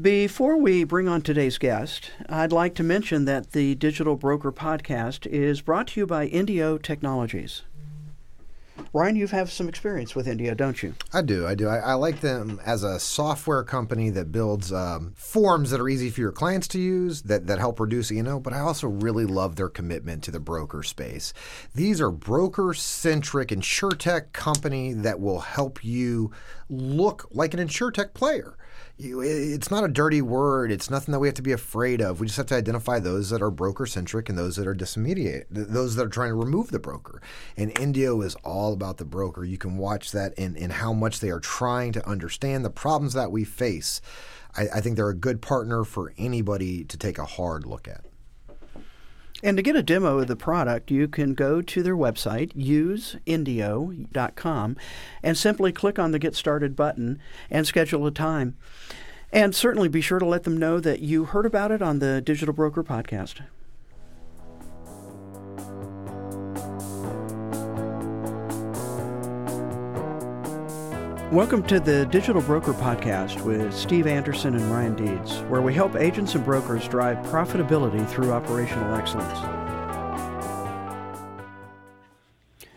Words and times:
Before 0.00 0.56
we 0.56 0.84
bring 0.84 1.06
on 1.06 1.20
today's 1.20 1.58
guest, 1.58 2.12
I'd 2.26 2.50
like 2.50 2.74
to 2.76 2.82
mention 2.82 3.26
that 3.26 3.52
the 3.52 3.74
Digital 3.74 4.16
Broker 4.16 4.50
Podcast 4.50 5.26
is 5.26 5.60
brought 5.60 5.88
to 5.88 6.00
you 6.00 6.06
by 6.06 6.28
Indio 6.28 6.78
Technologies. 6.78 7.60
Ryan, 8.94 9.16
you 9.16 9.26
have 9.26 9.52
some 9.52 9.68
experience 9.68 10.14
with 10.14 10.26
Indio, 10.26 10.54
don't 10.54 10.82
you? 10.82 10.94
I 11.12 11.20
do. 11.20 11.46
I 11.46 11.54
do. 11.54 11.68
I, 11.68 11.76
I 11.76 11.92
like 11.92 12.20
them 12.20 12.58
as 12.64 12.82
a 12.84 12.98
software 12.98 13.62
company 13.62 14.08
that 14.08 14.32
builds 14.32 14.72
um, 14.72 15.12
forms 15.14 15.70
that 15.70 15.80
are 15.80 15.90
easy 15.90 16.08
for 16.08 16.22
your 16.22 16.32
clients 16.32 16.68
to 16.68 16.78
use, 16.78 17.20
that, 17.22 17.46
that 17.46 17.58
help 17.58 17.78
reduce 17.78 18.10
E&O, 18.10 18.40
but 18.40 18.54
I 18.54 18.60
also 18.60 18.88
really 18.88 19.26
love 19.26 19.56
their 19.56 19.68
commitment 19.68 20.22
to 20.24 20.30
the 20.30 20.40
broker 20.40 20.82
space. 20.82 21.34
These 21.74 22.00
are 22.00 22.10
broker-centric 22.10 23.48
insurtech 23.48 24.32
company 24.32 24.94
that 24.94 25.20
will 25.20 25.40
help 25.40 25.84
you 25.84 26.32
look 26.70 27.28
like 27.30 27.52
an 27.52 27.60
insurtech 27.60 28.14
player 28.14 28.56
it's 29.04 29.70
not 29.70 29.84
a 29.84 29.88
dirty 29.88 30.22
word. 30.22 30.70
It's 30.70 30.90
nothing 30.90 31.12
that 31.12 31.18
we 31.18 31.28
have 31.28 31.34
to 31.34 31.42
be 31.42 31.52
afraid 31.52 32.00
of. 32.00 32.20
We 32.20 32.26
just 32.26 32.36
have 32.36 32.46
to 32.46 32.54
identify 32.54 32.98
those 32.98 33.30
that 33.30 33.42
are 33.42 33.50
broker 33.50 33.86
centric 33.86 34.28
and 34.28 34.38
those 34.38 34.56
that 34.56 34.66
are 34.66 34.74
disintermediate, 34.74 35.46
those 35.50 35.96
that 35.96 36.06
are 36.06 36.10
trying 36.10 36.30
to 36.30 36.34
remove 36.34 36.70
the 36.70 36.78
broker. 36.78 37.20
And 37.56 37.76
Indio 37.78 38.20
is 38.22 38.34
all 38.44 38.72
about 38.72 38.98
the 38.98 39.04
broker. 39.04 39.44
You 39.44 39.58
can 39.58 39.76
watch 39.76 40.12
that 40.12 40.34
in, 40.34 40.56
in 40.56 40.70
how 40.70 40.92
much 40.92 41.20
they 41.20 41.30
are 41.30 41.40
trying 41.40 41.92
to 41.92 42.08
understand 42.08 42.64
the 42.64 42.70
problems 42.70 43.14
that 43.14 43.32
we 43.32 43.44
face. 43.44 44.00
I, 44.56 44.68
I 44.74 44.80
think 44.80 44.96
they're 44.96 45.08
a 45.08 45.14
good 45.14 45.42
partner 45.42 45.84
for 45.84 46.12
anybody 46.18 46.84
to 46.84 46.96
take 46.96 47.18
a 47.18 47.24
hard 47.24 47.66
look 47.66 47.88
at. 47.88 48.04
And 49.42 49.56
to 49.56 49.62
get 49.62 49.74
a 49.74 49.82
demo 49.82 50.20
of 50.20 50.28
the 50.28 50.36
product, 50.36 50.92
you 50.92 51.08
can 51.08 51.34
go 51.34 51.60
to 51.60 51.82
their 51.82 51.96
website, 51.96 52.54
useindio.com, 52.54 54.76
and 55.22 55.36
simply 55.36 55.72
click 55.72 55.98
on 55.98 56.12
the 56.12 56.20
Get 56.20 56.36
Started 56.36 56.76
button 56.76 57.18
and 57.50 57.66
schedule 57.66 58.06
a 58.06 58.12
time. 58.12 58.56
And 59.32 59.52
certainly 59.54 59.88
be 59.88 60.00
sure 60.00 60.20
to 60.20 60.26
let 60.26 60.44
them 60.44 60.56
know 60.56 60.78
that 60.78 61.00
you 61.00 61.24
heard 61.24 61.46
about 61.46 61.72
it 61.72 61.82
on 61.82 61.98
the 61.98 62.20
Digital 62.20 62.54
Broker 62.54 62.84
podcast. 62.84 63.40
Welcome 71.32 71.62
to 71.68 71.80
the 71.80 72.04
Digital 72.04 72.42
Broker 72.42 72.74
Podcast 72.74 73.40
with 73.40 73.74
Steve 73.74 74.06
Anderson 74.06 74.54
and 74.54 74.70
Ryan 74.70 74.94
Deeds, 74.94 75.38
where 75.44 75.62
we 75.62 75.72
help 75.72 75.96
agents 75.96 76.34
and 76.34 76.44
brokers 76.44 76.86
drive 76.86 77.16
profitability 77.28 78.06
through 78.06 78.32
operational 78.32 78.94
excellence. 78.94 79.38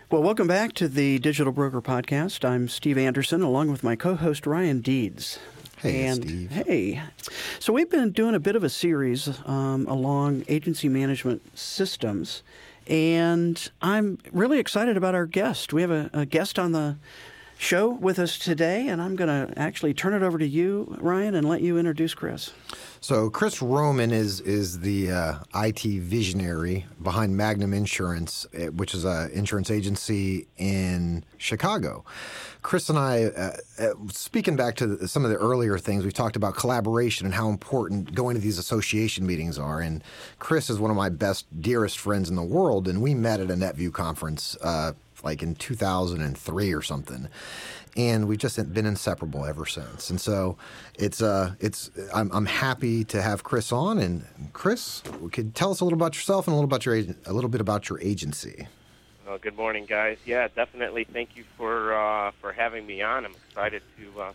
Well, 0.10 0.24
welcome 0.24 0.48
back 0.48 0.72
to 0.76 0.88
the 0.88 1.20
Digital 1.20 1.52
Broker 1.52 1.82
Podcast. 1.82 2.48
I'm 2.48 2.70
Steve 2.70 2.98
Anderson, 2.98 3.42
along 3.42 3.72
with 3.72 3.84
my 3.84 3.98
co 3.98 4.16
host 4.16 4.48
Ryan 4.48 4.80
Deeds. 4.80 5.38
Hey, 5.80 6.06
and 6.06 6.24
Steve. 6.24 6.52
hey, 6.52 7.02
so 7.60 7.74
we've 7.74 7.90
been 7.90 8.14
doing 8.14 8.36
a 8.36 8.40
bit 8.40 8.56
of 8.56 8.64
a 8.64 8.70
series 8.70 9.38
um, 9.46 9.86
along 9.86 10.46
agency 10.48 10.88
management 10.88 11.42
systems, 11.60 12.42
and 12.88 13.70
I'm 13.82 14.18
really 14.32 14.60
excited 14.60 14.96
about 14.96 15.14
our 15.14 15.26
guest. 15.26 15.74
We 15.74 15.82
have 15.82 15.92
a, 15.92 16.10
a 16.14 16.26
guest 16.26 16.58
on 16.58 16.72
the 16.72 16.96
show 17.58 17.90
with 17.90 18.20
us 18.20 18.38
today, 18.38 18.88
and 18.88 19.02
I'm 19.02 19.16
going 19.16 19.48
to 19.48 19.58
actually 19.60 19.94
turn 19.94 20.14
it 20.14 20.24
over 20.24 20.38
to 20.38 20.48
you, 20.48 20.98
Ryan, 21.00 21.36
and 21.36 21.48
let 21.48 21.62
you 21.62 21.78
introduce 21.78 22.14
Chris. 22.14 22.52
So 23.02 23.30
Chris 23.30 23.62
Roman 23.62 24.12
is 24.12 24.40
is 24.42 24.80
the 24.80 25.12
uh, 25.12 25.36
IT 25.54 25.82
visionary 25.82 26.88
behind 27.04 27.38
Magnum 27.38 27.72
Insurance, 27.72 28.48
eh, 28.54 28.70
which 28.70 28.96
is 28.96 29.06
an 29.06 29.30
insurance 29.32 29.70
agency 29.70 30.48
in 30.58 31.24
Chicago. 31.38 32.04
Chris 32.64 32.90
and 32.90 32.98
I, 32.98 33.26
uh, 33.26 33.58
uh, 33.78 33.90
speaking 34.12 34.56
back 34.56 34.76
to 34.78 35.08
some 35.08 35.24
of 35.24 35.30
the 35.30 35.38
earlier 35.38 35.78
things, 35.78 36.04
we 36.04 36.12
talked 36.12 36.36
about 36.36 36.56
collaboration 36.56 37.28
and 37.28 37.36
how 37.36 37.50
important 37.50 38.16
going 38.16 38.36
to 38.36 38.42
these 38.42 38.58
association 38.58 39.24
meetings 39.28 39.60
are. 39.60 39.82
And 39.82 40.04
Chris 40.40 40.72
is 40.72 40.80
one 40.80 40.90
of 40.90 40.98
my 40.98 41.10
best, 41.10 41.46
dearest 41.62 42.00
friends 42.00 42.28
in 42.28 42.36
the 42.36 42.44
world, 42.44 42.88
and 42.88 43.04
we 43.04 43.14
met 43.14 43.40
at 43.40 43.52
a 43.52 43.54
NetVU 43.54 43.94
conference 43.94 44.58
uh, 44.62 44.94
like 45.26 45.44
in 45.44 45.56
2003 45.56 46.74
or 46.74 46.82
something 46.82 47.28
and 47.98 48.28
we've 48.28 48.38
just 48.38 48.74
been 48.74 48.86
inseparable 48.86 49.46
ever 49.46 49.66
since. 49.66 50.10
And 50.10 50.20
so 50.20 50.58
it's 50.96 51.22
uh 51.22 51.54
it's 51.60 51.92
I'm, 52.14 52.30
I'm 52.34 52.46
happy 52.46 53.04
to 53.06 53.22
have 53.22 53.44
Chris 53.44 53.72
on. 53.72 54.00
And 54.00 54.26
Chris, 54.54 55.02
could 55.32 55.56
tell 55.56 55.72
us 55.72 55.80
a 55.80 55.86
little 55.86 55.98
about 55.98 56.16
yourself 56.16 56.48
and 56.48 56.54
a 56.54 56.56
little 56.56 56.68
about 56.68 56.86
your 56.86 56.96
a 56.96 57.34
little 57.34 57.50
bit 57.50 57.62
about 57.62 57.90
your 57.90 58.00
agency. 58.02 58.68
Well, 59.26 59.38
good 59.40 59.56
morning, 59.56 59.86
guys. 59.86 60.18
Yeah, 60.26 60.48
definitely. 60.50 61.06
Thank 61.06 61.36
you 61.36 61.46
for 61.58 61.94
uh, 61.94 62.32
for 62.42 62.52
having 62.52 62.86
me 62.86 63.02
on. 63.02 63.26
I'm 63.26 63.34
excited 63.50 63.82
to 63.98 64.22
uh, 64.22 64.34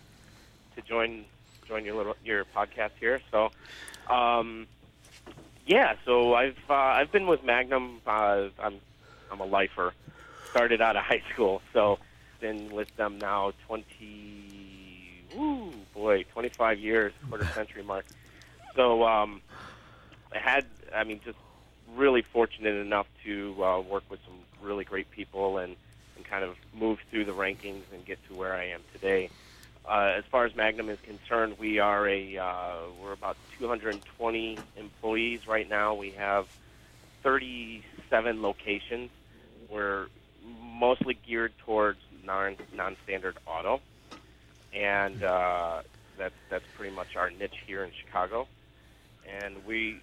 to 0.76 0.82
join 0.82 1.24
join 1.68 1.84
your 1.84 1.96
little 1.96 2.16
your 2.24 2.44
podcast 2.44 2.92
here. 2.98 3.20
So, 3.30 3.50
um, 4.08 4.66
yeah. 5.66 5.94
So 6.04 6.34
I've 6.34 6.58
uh, 6.68 6.74
I've 6.74 7.12
been 7.12 7.26
with 7.26 7.44
Magnum. 7.44 8.00
Uh, 8.06 8.48
I'm 8.58 8.80
I'm 9.30 9.40
a 9.40 9.46
lifer. 9.46 9.92
Started 10.50 10.80
out 10.80 10.96
of 10.96 11.04
high 11.04 11.22
school, 11.32 11.62
so 11.72 11.98
been 12.40 12.72
with 12.72 12.88
them 12.96 13.18
now 13.18 13.52
20, 13.66 15.26
woo, 15.36 15.72
boy, 15.94 16.24
25 16.32 16.78
years, 16.78 17.12
quarter 17.28 17.46
century 17.54 17.82
mark. 17.82 18.04
So 18.74 19.04
um, 19.04 19.42
I 20.32 20.38
had, 20.38 20.64
I 20.94 21.04
mean, 21.04 21.20
just 21.24 21.38
really 21.96 22.22
fortunate 22.32 22.74
enough 22.74 23.06
to 23.24 23.62
uh, 23.62 23.80
work 23.80 24.04
with 24.10 24.20
some 24.24 24.34
really 24.62 24.84
great 24.84 25.10
people 25.10 25.58
and, 25.58 25.76
and 26.16 26.24
kind 26.24 26.44
of 26.44 26.56
move 26.74 26.98
through 27.10 27.26
the 27.26 27.32
rankings 27.32 27.82
and 27.92 28.04
get 28.04 28.18
to 28.28 28.34
where 28.34 28.54
I 28.54 28.68
am 28.68 28.80
today. 28.92 29.30
Uh, 29.88 30.12
as 30.16 30.24
far 30.30 30.44
as 30.44 30.54
Magnum 30.54 30.88
is 30.88 30.98
concerned, 31.02 31.56
we 31.58 31.78
are 31.78 32.06
a 32.08 32.36
uh, 32.36 32.72
we're 33.02 33.12
about 33.12 33.36
220 33.58 34.60
employees 34.76 35.40
right 35.48 35.68
now. 35.68 35.94
We 35.94 36.10
have 36.12 36.46
37 37.22 38.42
locations. 38.42 39.10
We're 39.70 40.06
mostly 40.80 41.16
geared 41.26 41.52
towards 41.58 41.98
non 42.24 42.56
non-standard 42.74 43.36
auto, 43.46 43.80
and 44.74 45.22
uh, 45.22 45.82
that's 46.18 46.34
that's 46.48 46.64
pretty 46.76 46.94
much 46.96 47.14
our 47.14 47.30
niche 47.30 47.62
here 47.66 47.84
in 47.84 47.90
Chicago. 47.92 48.48
And 49.28 49.54
we 49.66 50.00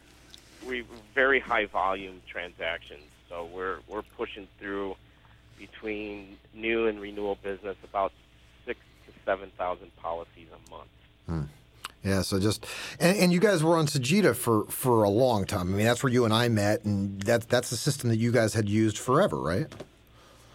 we 0.65 0.85
very 1.13 1.39
high 1.39 1.65
volume 1.65 2.21
transactions, 2.27 3.03
so 3.27 3.49
we're 3.53 3.79
we're 3.87 4.03
pushing 4.03 4.47
through 4.59 4.95
between 5.57 6.37
new 6.53 6.85
and 6.85 7.01
renewal 7.01 7.37
business 7.41 7.75
about 7.83 8.13
six 8.65 8.79
to 9.07 9.11
seven 9.25 9.51
thousand 9.57 9.93
policies 9.97 10.47
a 10.53 10.71
month. 10.71 10.89
Hmm. 11.25 11.41
Yeah, 12.03 12.21
so 12.21 12.39
just 12.39 12.65
and, 12.99 13.17
and, 13.17 13.33
you 13.33 13.39
guys 13.39 13.63
were 13.63 13.75
on 13.75 13.87
Sagitta 13.87 14.35
for 14.35 14.65
for 14.65 15.03
a 15.03 15.09
long 15.09 15.45
time. 15.45 15.73
I 15.73 15.77
mean, 15.77 15.85
that's 15.85 16.03
where 16.03 16.13
you 16.13 16.23
and 16.25 16.33
I 16.33 16.47
met, 16.47 16.85
and 16.85 17.19
that's 17.21 17.45
that's 17.47 17.69
the 17.71 17.75
system 17.75 18.09
that 18.11 18.17
you 18.17 18.31
guys 18.31 18.53
had 18.53 18.69
used 18.69 18.97
forever, 18.97 19.37
right? 19.37 19.67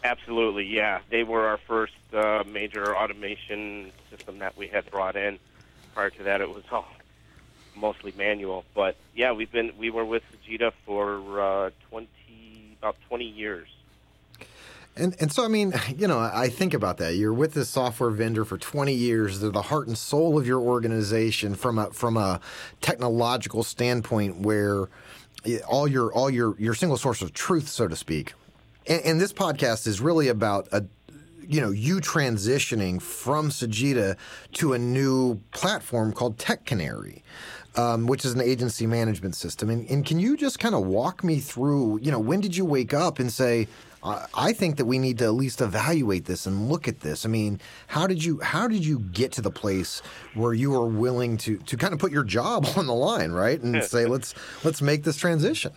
Absolutely, 0.05 0.67
yeah. 0.67 1.01
They 1.11 1.23
were 1.23 1.47
our 1.47 1.59
first 1.59 1.95
uh, 2.13 2.43
major 2.47 2.97
automation 2.97 3.93
system 4.11 4.39
that 4.41 4.57
we 4.57 4.67
had 4.67 4.91
brought 4.91 5.17
in. 5.17 5.39
Prior 5.95 6.11
to 6.11 6.23
that, 6.25 6.41
it 6.41 6.49
was 6.49 6.65
all 6.73 6.89
mostly 7.77 8.13
manual. 8.17 8.65
But 8.75 8.97
yeah, 9.15 9.33
we've 9.33 9.53
been 9.53 9.73
we 9.79 9.91
were 9.91 10.05
with 10.05 10.23
Sagitta 10.33 10.73
for 10.85 11.41
uh, 11.41 11.71
twenty 11.89 12.77
about 12.79 12.97
twenty 13.09 13.27
years. 13.27 13.69
And 14.97 15.15
and 15.21 15.33
so 15.33 15.45
I 15.45 15.49
mean, 15.49 15.73
you 15.97 16.09
know, 16.09 16.19
I 16.19 16.49
think 16.49 16.75
about 16.75 16.99
that. 16.99 17.15
You're 17.15 17.33
with 17.33 17.55
this 17.55 17.71
software 17.71 18.11
vendor 18.11 18.45
for 18.45 18.59
20 18.59 18.93
years. 18.93 19.41
They're 19.41 19.51
the 19.51 19.63
heart 19.63 19.87
and 19.87 19.97
soul 19.97 20.39
of 20.39 20.47
your 20.47 20.61
organization 20.61 21.55
from 21.55 21.79
a 21.79 21.91
from 21.91 22.17
a 22.17 22.41
technological 22.81 23.63
standpoint, 23.63 24.39
where 24.39 24.89
all 25.69 25.87
your 25.87 26.13
all 26.13 26.29
your 26.29 26.57
your 26.59 26.75
single 26.75 26.97
source 26.97 27.23
of 27.23 27.33
truth, 27.33 27.69
so 27.69 27.89
to 27.89 27.97
speak, 27.97 28.35
and, 28.87 29.03
and 29.03 29.21
this 29.21 29.33
podcast 29.33 29.87
is 29.87 30.01
really 30.01 30.29
about 30.29 30.69
a 30.73 30.85
you 31.47 31.61
know 31.61 31.71
you 31.71 32.01
transitioning 32.01 33.01
from 33.01 33.51
Sagitta 33.51 34.17
to 34.55 34.73
a 34.73 34.79
new 34.79 35.41
platform 35.53 36.13
called 36.13 36.39
Tech 36.39 36.65
Canary. 36.65 37.23
Um, 37.75 38.07
which 38.07 38.27
is 38.27 38.35
an 38.35 38.43
agency 38.43 38.87
management 38.87 39.35
system. 39.35 39.71
And, 39.71 39.89
and 39.89 40.05
can 40.05 40.19
you 40.19 40.37
just 40.37 40.59
kind 40.59 40.75
of 40.75 40.85
walk 40.85 41.25
me 41.25 41.39
through, 41.39 42.01
you 42.03 42.11
know, 42.11 42.19
when 42.19 42.43
did 42.43 42.55
you 42.55 42.67
wake 42.67 42.93
up 42.93 43.19
and 43.19 43.33
say, 43.33 43.67
I 44.05 44.53
think 44.53 44.77
that 44.77 44.85
we 44.85 44.99
need 44.99 45.17
to 45.19 45.25
at 45.25 45.33
least 45.33 45.63
evaluate 45.63 46.27
this 46.27 46.45
and 46.45 46.69
look 46.69 46.87
at 46.87 47.01
this. 47.01 47.25
I 47.25 47.31
mean, 47.31 47.61
how 47.87 48.07
did 48.07 48.23
you 48.23 48.41
how 48.41 48.69
did 48.69 48.85
you 48.85 48.99
get 48.99 49.33
to 49.33 49.41
the 49.41 49.51
place 49.51 50.03
where 50.35 50.53
you 50.53 50.73
were 50.73 50.87
willing 50.87 51.39
to 51.39 51.57
to 51.57 51.77
kind 51.79 51.95
of 51.95 51.99
put 51.99 52.13
your 52.13 52.25
job 52.25 52.67
on 52.77 52.87
the 52.87 52.95
line, 52.95 53.33
right, 53.33 53.59
and 53.59 53.83
say 53.85 54.05
let's 54.05 54.35
let's 54.65 54.83
make 54.83 55.05
this 55.05 55.17
transition? 55.17 55.73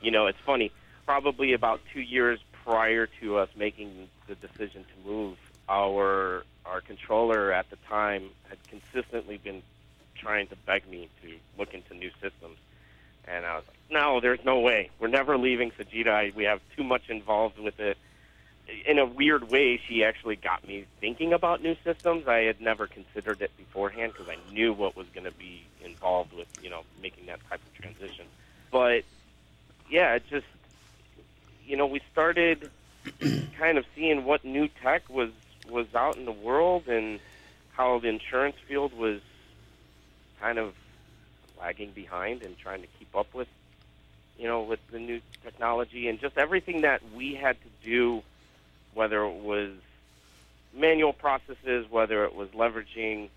You 0.00 0.12
know, 0.12 0.28
it's 0.28 0.38
funny 0.46 0.72
probably 1.06 1.52
about 1.52 1.80
two 1.94 2.00
years 2.00 2.40
prior 2.64 3.08
to 3.20 3.38
us 3.38 3.48
making 3.56 4.08
the 4.26 4.34
decision 4.34 4.84
to 4.84 5.08
move, 5.08 5.38
our 5.68 6.44
our 6.66 6.80
controller 6.80 7.52
at 7.52 7.70
the 7.70 7.76
time 7.88 8.28
had 8.48 8.58
consistently 8.68 9.38
been 9.38 9.62
trying 10.16 10.48
to 10.48 10.56
beg 10.66 10.88
me 10.88 11.08
to 11.22 11.32
look 11.56 11.72
into 11.72 11.94
new 11.94 12.10
systems, 12.20 12.58
and 13.26 13.46
I 13.46 13.54
was 13.54 13.64
like, 13.68 13.76
"No, 13.90 14.20
there's 14.20 14.44
no 14.44 14.58
way. 14.60 14.90
We're 14.98 15.08
never 15.08 15.38
leaving 15.38 15.70
Sagitta. 15.70 16.34
We 16.34 16.44
have 16.44 16.60
too 16.76 16.82
much 16.82 17.08
involved 17.08 17.58
with 17.58 17.78
it." 17.78 17.96
In 18.84 18.98
a 18.98 19.06
weird 19.06 19.48
way, 19.48 19.80
she 19.86 20.02
actually 20.02 20.34
got 20.34 20.66
me 20.66 20.86
thinking 21.00 21.32
about 21.32 21.62
new 21.62 21.76
systems. 21.84 22.26
I 22.26 22.38
had 22.38 22.60
never 22.60 22.88
considered 22.88 23.40
it 23.40 23.56
beforehand 23.56 24.12
because 24.12 24.28
I 24.28 24.38
knew 24.52 24.72
what 24.72 24.96
was 24.96 25.06
going 25.14 25.22
to 25.22 25.30
be 25.30 25.62
involved 25.84 26.32
with 26.32 26.48
you 26.60 26.70
know 26.70 26.82
making 27.00 27.26
that 27.26 27.38
type 27.48 27.60
of 27.64 27.74
transition. 27.80 28.26
But 28.72 29.04
yeah, 29.88 30.14
it 30.14 30.24
just 30.28 30.46
you 31.66 31.76
know 31.76 31.86
we 31.86 32.00
started 32.12 32.70
kind 33.58 33.78
of 33.78 33.84
seeing 33.94 34.24
what 34.24 34.44
new 34.44 34.68
tech 34.82 35.08
was 35.08 35.30
was 35.68 35.86
out 35.94 36.16
in 36.16 36.24
the 36.24 36.32
world 36.32 36.86
and 36.86 37.18
how 37.72 37.98
the 37.98 38.08
insurance 38.08 38.56
field 38.66 38.92
was 38.96 39.20
kind 40.40 40.58
of 40.58 40.74
lagging 41.58 41.90
behind 41.90 42.42
and 42.42 42.56
trying 42.58 42.80
to 42.82 42.88
keep 42.98 43.14
up 43.14 43.32
with 43.34 43.48
you 44.38 44.46
know 44.46 44.62
with 44.62 44.80
the 44.90 44.98
new 44.98 45.20
technology 45.42 46.08
and 46.08 46.20
just 46.20 46.38
everything 46.38 46.82
that 46.82 47.00
we 47.14 47.34
had 47.34 47.56
to 47.62 47.68
do 47.84 48.22
whether 48.94 49.24
it 49.24 49.42
was 49.42 49.70
manual 50.74 51.12
processes 51.12 51.86
whether 51.90 52.24
it 52.24 52.34
was 52.34 52.48
leveraging 52.50 53.28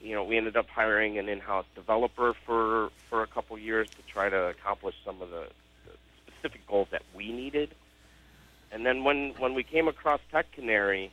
you 0.00 0.14
know 0.14 0.24
we 0.24 0.36
ended 0.36 0.56
up 0.56 0.68
hiring 0.68 1.18
an 1.18 1.28
in-house 1.28 1.66
developer 1.74 2.34
for 2.44 2.90
for 3.10 3.22
a 3.22 3.26
couple 3.26 3.58
years 3.58 3.88
to 3.88 4.12
try 4.12 4.28
to 4.28 4.46
accomplish 4.46 4.94
some 5.04 5.20
of 5.20 5.30
the, 5.30 5.46
the 5.48 5.65
specific 6.46 6.66
goals 6.66 6.88
that 6.90 7.02
we 7.14 7.32
needed 7.32 7.70
and 8.70 8.84
then 8.84 9.04
when 9.04 9.30
when 9.38 9.54
we 9.54 9.62
came 9.62 9.88
across 9.88 10.20
tech 10.30 10.50
canary 10.52 11.10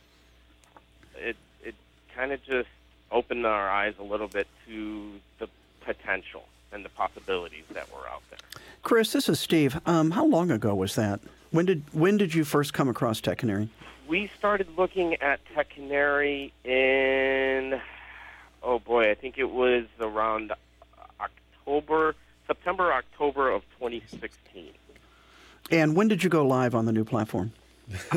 it 1.16 1.36
it 1.64 1.74
kind 2.14 2.32
of 2.32 2.42
just 2.44 2.68
opened 3.10 3.44
our 3.46 3.68
eyes 3.68 3.94
a 3.98 4.02
little 4.02 4.28
bit 4.28 4.46
to 4.66 5.12
the 5.38 5.48
potential 5.80 6.44
and 6.72 6.84
the 6.84 6.88
possibilities 6.88 7.64
that 7.72 7.88
were 7.92 8.08
out 8.08 8.22
there. 8.30 8.38
Chris, 8.82 9.12
this 9.12 9.28
is 9.28 9.38
Steve. 9.38 9.80
Um, 9.86 10.10
how 10.10 10.26
long 10.26 10.50
ago 10.50 10.74
was 10.74 10.96
that? 10.96 11.20
When 11.50 11.66
did 11.66 11.82
when 11.92 12.16
did 12.16 12.34
you 12.34 12.44
first 12.44 12.74
come 12.74 12.88
across 12.88 13.20
Tech 13.20 13.38
Canary? 13.38 13.68
We 14.08 14.30
started 14.36 14.68
looking 14.76 15.14
at 15.22 15.40
Tech 15.54 15.70
Canary 15.70 16.52
in 16.64 17.80
oh 18.62 18.78
boy, 18.78 19.10
I 19.10 19.14
think 19.14 19.38
it 19.38 19.50
was 19.50 19.84
around 20.00 20.52
October, 21.20 22.14
September, 22.46 22.92
October 22.92 23.50
of 23.50 23.62
2016. 23.78 24.72
And 25.70 25.96
when 25.96 26.08
did 26.08 26.22
you 26.22 26.30
go 26.30 26.46
live 26.46 26.74
on 26.74 26.84
the 26.84 26.92
new 26.92 27.04
platform? 27.04 27.52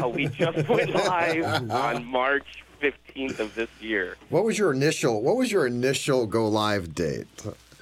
Uh, 0.01 0.07
we 0.07 0.27
just 0.27 0.67
went 0.69 0.93
live 0.93 1.71
on 1.71 2.05
March 2.05 2.63
15th 2.81 3.39
of 3.39 3.55
this 3.55 3.69
year. 3.79 4.15
What 4.29 4.43
was 4.43 4.57
your 4.57 4.73
initial 4.73 5.21
What 5.21 5.35
was 5.35 5.51
your 5.51 5.67
initial 5.67 6.25
go 6.25 6.47
live 6.47 6.95
date? 6.95 7.27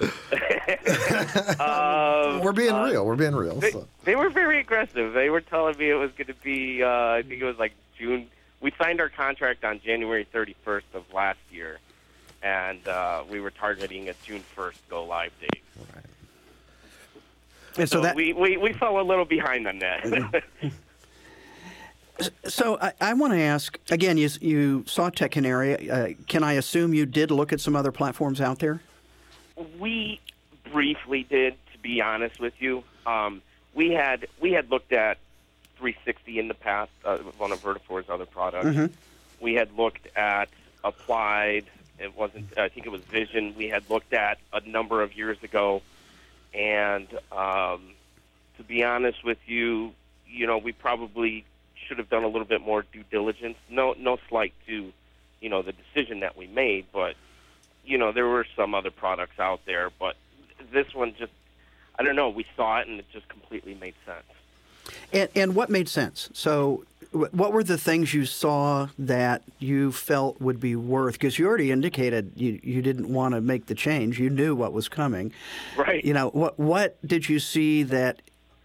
We're 2.42 2.52
being 2.52 2.72
uh, 2.72 2.84
real. 2.84 3.06
We're 3.06 3.16
being 3.16 3.34
real. 3.34 3.56
They, 3.56 3.70
so. 3.70 3.86
they 4.04 4.16
were 4.16 4.30
very 4.30 4.60
aggressive. 4.60 5.14
They 5.14 5.30
were 5.30 5.40
telling 5.40 5.76
me 5.78 5.90
it 5.90 5.94
was 5.94 6.10
going 6.12 6.28
to 6.28 6.34
be, 6.34 6.82
uh, 6.82 6.88
I 6.88 7.22
think 7.22 7.40
it 7.40 7.46
was 7.46 7.58
like 7.58 7.72
June. 7.98 8.28
We 8.60 8.72
signed 8.78 9.00
our 9.00 9.08
contract 9.08 9.64
on 9.64 9.80
January 9.80 10.26
31st 10.32 10.82
of 10.94 11.04
last 11.12 11.38
year, 11.50 11.78
and 12.42 12.86
uh, 12.88 13.24
we 13.30 13.40
were 13.40 13.50
targeting 13.50 14.08
a 14.08 14.14
June 14.24 14.42
1st 14.56 14.76
go 14.88 15.04
live 15.04 15.32
date. 15.40 15.62
And 17.78 17.88
so, 17.88 17.98
So, 17.98 18.02
that 18.02 18.16
we, 18.16 18.32
we, 18.32 18.56
we 18.56 18.72
fell 18.72 19.00
a 19.00 19.02
little 19.02 19.24
behind 19.24 19.66
on 19.66 19.78
that. 19.80 20.42
so 22.44 22.78
I, 22.80 22.92
I 23.00 23.12
want 23.14 23.32
to 23.32 23.40
ask 23.40 23.78
again. 23.90 24.16
You 24.16 24.28
you 24.40 24.84
saw 24.86 25.10
Tech 25.10 25.32
Canary. 25.32 25.90
Uh, 25.90 26.08
can 26.26 26.42
I 26.42 26.54
assume 26.54 26.94
you 26.94 27.06
did 27.06 27.30
look 27.30 27.52
at 27.52 27.60
some 27.60 27.76
other 27.76 27.92
platforms 27.92 28.40
out 28.40 28.58
there? 28.58 28.80
we 29.78 30.20
briefly 30.70 31.22
did, 31.30 31.54
to 31.72 31.78
be 31.78 32.02
honest 32.02 32.38
with 32.38 32.52
you. 32.60 32.84
Um, 33.06 33.40
we 33.74 33.90
had 33.92 34.26
we 34.40 34.52
had 34.52 34.70
looked 34.70 34.92
at 34.92 35.18
360 35.78 36.38
in 36.38 36.48
the 36.48 36.54
past, 36.54 36.90
uh, 37.04 37.18
one 37.38 37.52
of 37.52 37.60
Vertafore's 37.62 38.08
other 38.08 38.26
products. 38.26 38.66
Mhm. 38.66 38.90
We 39.40 39.54
had 39.54 39.72
looked 39.76 40.08
at 40.16 40.48
Applied. 40.84 41.64
It 41.98 42.16
wasn't. 42.16 42.56
I 42.58 42.68
think 42.68 42.86
it 42.86 42.90
was 42.90 43.02
Vision. 43.02 43.54
We 43.56 43.68
had 43.68 43.88
looked 43.90 44.12
at 44.12 44.38
a 44.52 44.60
number 44.60 45.02
of 45.02 45.16
years 45.16 45.42
ago, 45.42 45.82
and 46.56 47.06
um, 47.32 47.92
to 48.56 48.64
be 48.66 48.82
honest 48.82 49.22
with 49.24 49.38
you, 49.46 49.92
you 50.26 50.46
know, 50.46 50.58
we 50.58 50.72
probably 50.72 51.44
should 51.74 51.98
have 51.98 52.08
done 52.08 52.24
a 52.24 52.28
little 52.28 52.46
bit 52.46 52.62
more 52.62 52.84
due 52.92 53.04
diligence. 53.10 53.56
No, 53.70 53.94
no 53.98 54.18
slight 54.28 54.54
to, 54.66 54.92
you 55.40 55.48
know, 55.48 55.62
the 55.62 55.72
decision 55.72 56.20
that 56.20 56.36
we 56.36 56.46
made, 56.46 56.86
but 56.92 57.14
you 57.84 57.98
know, 57.98 58.10
there 58.10 58.26
were 58.26 58.46
some 58.56 58.74
other 58.74 58.90
products 58.90 59.38
out 59.38 59.60
there, 59.64 59.90
but 60.00 60.16
this 60.72 60.92
one 60.94 61.14
just, 61.16 61.32
I 61.98 62.02
don't 62.02 62.16
know, 62.16 62.28
we 62.28 62.44
saw 62.56 62.80
it 62.80 62.88
and 62.88 62.98
it 62.98 63.06
just 63.12 63.28
completely 63.28 63.74
made 63.74 63.94
sense. 64.04 64.96
And, 65.12 65.28
and 65.34 65.54
what 65.54 65.70
made 65.70 65.88
sense? 65.88 66.30
So, 66.32 66.84
what 67.16 67.52
were 67.52 67.62
the 67.62 67.78
things 67.78 68.14
you 68.14 68.24
saw 68.24 68.88
that 68.98 69.42
you 69.58 69.92
felt 69.92 70.40
would 70.40 70.60
be 70.60 70.76
worth? 70.76 71.14
Because 71.14 71.38
you 71.38 71.46
already 71.46 71.70
indicated 71.70 72.32
you, 72.36 72.60
you 72.62 72.82
didn't 72.82 73.12
want 73.12 73.34
to 73.34 73.40
make 73.40 73.66
the 73.66 73.74
change. 73.74 74.18
You 74.18 74.30
knew 74.30 74.54
what 74.54 74.72
was 74.72 74.88
coming. 74.88 75.32
Right. 75.76 76.04
You 76.04 76.14
know, 76.14 76.28
what 76.30 76.58
what 76.58 76.98
did 77.06 77.28
you 77.28 77.38
see 77.38 77.82
that 77.84 78.22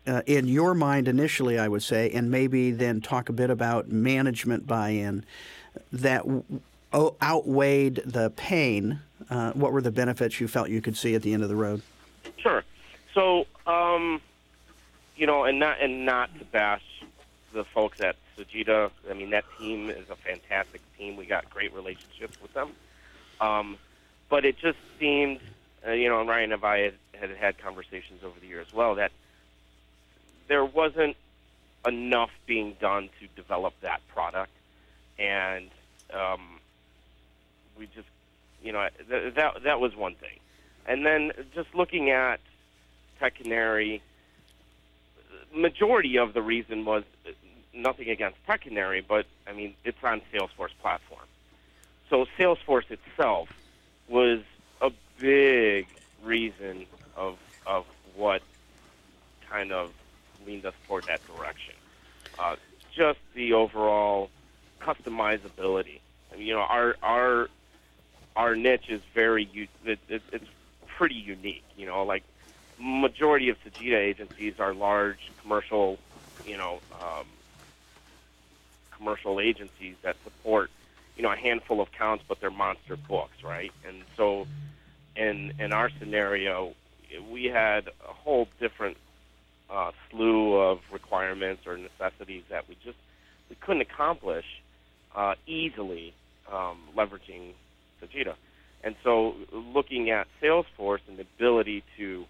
uh, 0.07 0.21
in 0.25 0.47
your 0.47 0.73
mind 0.73 1.07
initially? 1.07 1.57
I 1.59 1.67
would 1.67 1.83
say, 1.83 2.09
and 2.11 2.29
maybe 2.29 2.71
then 2.71 3.01
talk 3.01 3.29
a 3.29 3.33
bit 3.33 3.49
about 3.49 3.89
management 3.89 4.67
buy-in 4.67 5.25
that 5.91 6.23
w- 6.23 6.43
outweighed 6.93 8.01
the 8.05 8.29
pain. 8.31 8.99
Uh, 9.29 9.51
what 9.53 9.71
were 9.71 9.81
the 9.81 9.91
benefits 9.91 10.39
you 10.41 10.47
felt 10.47 10.69
you 10.69 10.81
could 10.81 10.97
see 10.97 11.15
at 11.15 11.21
the 11.21 11.33
end 11.33 11.43
of 11.43 11.49
the 11.49 11.55
road? 11.55 11.81
Sure. 12.37 12.63
So, 13.13 13.45
um, 13.65 14.21
you 15.15 15.27
know, 15.27 15.43
and 15.43 15.59
not 15.59 15.81
and 15.81 16.05
not 16.05 16.37
to 16.39 16.45
bash 16.45 16.83
the 17.53 17.63
folks 17.63 18.01
at 18.01 18.15
Sagitta. 18.37 18.91
I 19.09 19.13
mean, 19.13 19.31
that 19.31 19.45
team 19.59 19.89
is 19.89 20.09
a 20.09 20.15
fantastic 20.15 20.81
team. 20.97 21.17
We 21.17 21.25
got 21.25 21.49
great 21.49 21.73
relationships 21.73 22.37
with 22.41 22.53
them. 22.53 22.71
Um, 23.39 23.77
but 24.29 24.45
it 24.45 24.57
just 24.57 24.77
seemed, 24.99 25.39
uh, 25.85 25.91
you 25.91 26.09
know, 26.09 26.19
and 26.19 26.29
Ryan 26.29 26.51
and 26.51 26.63
I 26.63 26.77
had, 26.79 26.93
had 27.13 27.29
had 27.31 27.57
conversations 27.57 28.23
over 28.23 28.39
the 28.39 28.47
year 28.47 28.61
as 28.61 28.73
well 28.73 28.95
that 28.95 29.11
there 30.47 30.65
wasn't 30.65 31.15
enough 31.85 32.31
being 32.45 32.75
done 32.79 33.09
to 33.19 33.27
develop 33.35 33.73
that 33.81 34.01
product, 34.09 34.51
and 35.17 35.69
um, 36.13 36.59
we 37.77 37.87
just, 37.87 38.07
you 38.63 38.71
know, 38.71 38.87
th- 39.09 39.33
that 39.35 39.63
that 39.63 39.79
was 39.79 39.95
one 39.95 40.15
thing. 40.15 40.39
And 40.85 41.05
then 41.05 41.31
just 41.53 41.73
looking 41.73 42.09
at 42.09 42.39
Tech 43.19 43.35
Canary, 43.35 44.01
majority 45.53 46.17
of 46.17 46.33
the 46.33 46.41
reason 46.41 46.85
was 46.85 47.03
nothing 47.73 48.09
against 48.09 48.37
Tech 48.45 48.67
but 49.07 49.25
I 49.47 49.53
mean 49.53 49.75
it's 49.83 50.03
on 50.03 50.21
Salesforce 50.33 50.75
platform. 50.81 51.25
So 52.09 52.25
Salesforce 52.37 52.89
itself 52.91 53.49
was 54.07 54.39
a 54.81 54.91
big 55.19 55.87
reason 56.23 56.85
of 57.15 57.37
of 57.65 57.85
what 58.15 58.41
kind 59.49 59.71
of 59.71 59.91
leaned 60.45 60.65
us 60.65 60.73
toward 60.87 61.05
that 61.05 61.21
direction. 61.25 61.75
Uh, 62.37 62.55
just 62.95 63.19
the 63.33 63.53
overall 63.53 64.29
customizability. 64.81 65.99
I 66.31 66.37
mean, 66.37 66.47
you 66.47 66.53
know, 66.53 66.61
our 66.61 66.95
our 67.01 67.49
our 68.35 68.55
niche 68.55 68.89
is 68.89 69.01
very 69.13 69.49
it, 69.85 69.99
it, 70.09 70.21
it's 70.31 70.45
pretty 70.97 71.15
unique. 71.15 71.63
You 71.77 71.85
know, 71.85 72.03
like 72.03 72.23
majority 72.79 73.49
of 73.49 73.57
Sagitta 73.63 73.97
agencies 73.97 74.55
are 74.59 74.73
large 74.73 75.31
commercial, 75.41 75.99
you 76.45 76.57
know, 76.57 76.79
um, 77.01 77.25
commercial 79.01 79.39
agencies 79.39 79.95
that 80.03 80.15
support, 80.23 80.69
you 81.15 81.23
know, 81.23 81.31
a 81.31 81.35
handful 81.35 81.81
of 81.81 81.87
accounts, 81.93 82.23
but 82.27 82.39
they're 82.39 82.51
monster 82.51 82.95
books, 82.95 83.43
right? 83.43 83.71
And 83.87 84.03
so, 84.15 84.47
in 85.15 85.53
in 85.59 85.73
our 85.73 85.89
scenario, 85.99 86.73
we 87.31 87.45
had 87.45 87.87
a 87.87 88.13
whole 88.13 88.47
different 88.59 88.97
uh, 89.69 89.91
slew 90.09 90.55
of 90.55 90.79
requirements 90.91 91.65
or 91.65 91.77
necessities 91.77 92.43
that 92.49 92.67
we 92.69 92.77
just 92.83 92.97
we 93.49 93.55
couldn't 93.55 93.81
accomplish 93.81 94.45
uh, 95.15 95.35
easily 95.47 96.13
um, 96.51 96.77
leveraging 96.95 97.53
Sagitta. 98.01 98.35
And 98.83 98.95
so, 99.03 99.35
looking 99.51 100.09
at 100.09 100.27
Salesforce 100.41 101.01
and 101.07 101.17
the 101.17 101.25
ability 101.37 101.83
to 101.97 102.25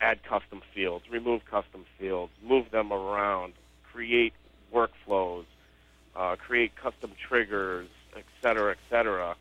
add 0.00 0.22
custom 0.22 0.60
fields, 0.74 1.04
remove 1.10 1.42
custom 1.44 1.86
fields, 1.98 2.32
move 2.42 2.70
them 2.70 2.92
around, 2.92 3.54
create 3.90 4.34
workflows, 4.74 5.44
uh, 6.16 6.36
create 6.36 6.74
custom 6.76 7.12
triggers, 7.18 7.88
et 8.16 8.24
cetera, 8.42 8.72
et 8.72 8.78
cetera, 8.90 9.36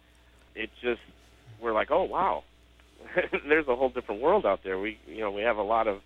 it 0.55 0.69
just 0.81 1.01
we're 1.61 1.73
like, 1.73 1.91
oh 1.91 2.03
wow, 2.03 2.43
there's 3.47 3.67
a 3.67 3.75
whole 3.75 3.89
different 3.89 4.21
world 4.21 4.45
out 4.45 4.63
there. 4.63 4.79
We 4.79 4.97
you 5.07 5.19
know 5.19 5.31
we 5.31 5.41
have 5.41 5.57
a 5.57 5.63
lot 5.63 5.87
of 5.87 6.01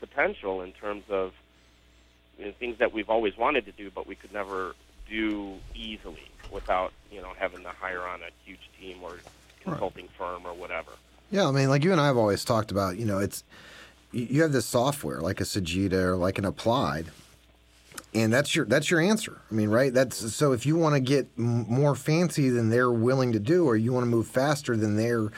potential 0.00 0.62
in 0.62 0.72
terms 0.72 1.04
of 1.10 1.32
you 2.38 2.46
know, 2.46 2.52
things 2.52 2.78
that 2.78 2.92
we've 2.92 3.10
always 3.10 3.36
wanted 3.36 3.66
to 3.66 3.72
do, 3.72 3.90
but 3.94 4.06
we 4.06 4.14
could 4.14 4.32
never 4.32 4.74
do 5.08 5.58
easily 5.74 6.30
without 6.50 6.92
you 7.10 7.20
know 7.20 7.32
having 7.38 7.62
to 7.62 7.68
hire 7.68 8.02
on 8.02 8.20
a 8.22 8.30
huge 8.44 8.70
team 8.80 8.98
or 9.02 9.18
consulting 9.62 10.08
firm 10.16 10.46
or 10.46 10.54
whatever. 10.54 10.92
Yeah, 11.30 11.46
I 11.46 11.50
mean, 11.52 11.68
like 11.68 11.84
you 11.84 11.92
and 11.92 12.00
I 12.00 12.06
have 12.06 12.16
always 12.16 12.44
talked 12.44 12.70
about, 12.70 12.96
you 12.98 13.04
know, 13.04 13.18
it's 13.18 13.44
you 14.12 14.26
you 14.30 14.42
have 14.42 14.52
this 14.52 14.66
software 14.66 15.20
like 15.20 15.40
a 15.40 15.44
Sagitta 15.44 15.92
or 15.92 16.16
like 16.16 16.38
an 16.38 16.44
Applied, 16.44 17.06
and 18.14 18.32
that's 18.32 18.54
your 18.54 18.64
that's 18.64 18.90
your 18.90 19.00
answer. 19.00 19.40
I 19.50 19.54
mean, 19.54 19.68
right? 19.68 19.92
That's 19.92 20.34
so 20.34 20.52
if 20.52 20.66
you 20.66 20.76
want 20.76 20.94
to 20.94 21.00
get 21.00 21.28
m- 21.38 21.66
more 21.68 21.94
fancy 21.94 22.48
than 22.48 22.70
they're 22.70 22.90
willing 22.90 23.32
to 23.32 23.38
do, 23.38 23.66
or 23.66 23.76
you 23.76 23.92
want 23.92 24.04
to 24.04 24.10
move 24.10 24.26
faster 24.26 24.76
than 24.76 24.96
their 24.96 25.30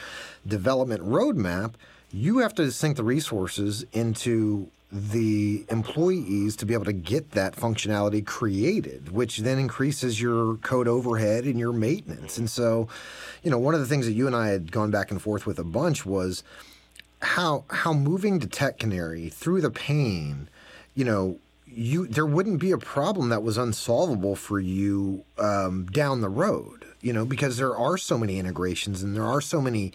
development 0.46 1.02
roadmap, 1.02 1.74
you 2.12 2.38
have 2.38 2.54
to 2.54 2.70
sink 2.70 2.96
the 2.96 3.04
resources 3.04 3.84
into 3.92 4.68
the 4.90 5.64
employees 5.70 6.54
to 6.56 6.66
be 6.66 6.74
able 6.74 6.84
to 6.84 6.92
get 6.92 7.30
that 7.30 7.56
functionality 7.56 8.24
created, 8.24 9.10
which 9.10 9.38
then 9.38 9.58
increases 9.58 10.20
your 10.20 10.56
code 10.56 10.86
overhead 10.86 11.44
and 11.44 11.58
your 11.58 11.72
maintenance. 11.72 12.36
And 12.36 12.48
so, 12.48 12.88
you 13.42 13.50
know, 13.50 13.58
one 13.58 13.72
of 13.72 13.80
the 13.80 13.86
things 13.86 14.04
that 14.04 14.12
you 14.12 14.26
and 14.26 14.36
I 14.36 14.48
had 14.48 14.70
gone 14.70 14.90
back 14.90 15.10
and 15.10 15.20
forth 15.20 15.46
with 15.46 15.58
a 15.58 15.64
bunch 15.64 16.04
was 16.04 16.42
how 17.22 17.64
how 17.70 17.92
moving 17.92 18.38
to 18.40 18.46
Tech 18.46 18.78
Canary 18.78 19.30
through 19.30 19.62
the 19.62 19.70
pain, 19.70 20.48
you 20.94 21.04
know, 21.04 21.38
you 21.74 22.06
there 22.06 22.26
wouldn't 22.26 22.60
be 22.60 22.70
a 22.70 22.78
problem 22.78 23.28
that 23.28 23.42
was 23.42 23.56
unsolvable 23.56 24.36
for 24.36 24.60
you 24.60 25.24
um, 25.38 25.86
down 25.86 26.20
the 26.20 26.28
road 26.28 26.84
you 27.00 27.12
know 27.12 27.24
because 27.24 27.56
there 27.56 27.76
are 27.76 27.96
so 27.96 28.18
many 28.18 28.38
integrations 28.38 29.02
and 29.02 29.16
there 29.16 29.24
are 29.24 29.40
so 29.40 29.60
many 29.60 29.92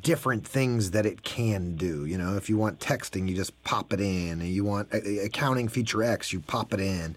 different 0.00 0.46
things 0.46 0.90
that 0.92 1.06
it 1.06 1.22
can 1.22 1.76
do 1.76 2.06
you 2.06 2.18
know 2.18 2.36
if 2.36 2.48
you 2.48 2.56
want 2.56 2.78
texting 2.78 3.28
you 3.28 3.34
just 3.34 3.62
pop 3.64 3.92
it 3.92 4.00
in 4.00 4.40
and 4.40 4.48
you 4.48 4.64
want 4.64 4.92
accounting 4.92 5.68
feature 5.68 6.02
x 6.02 6.32
you 6.32 6.40
pop 6.40 6.72
it 6.72 6.80
in 6.80 7.16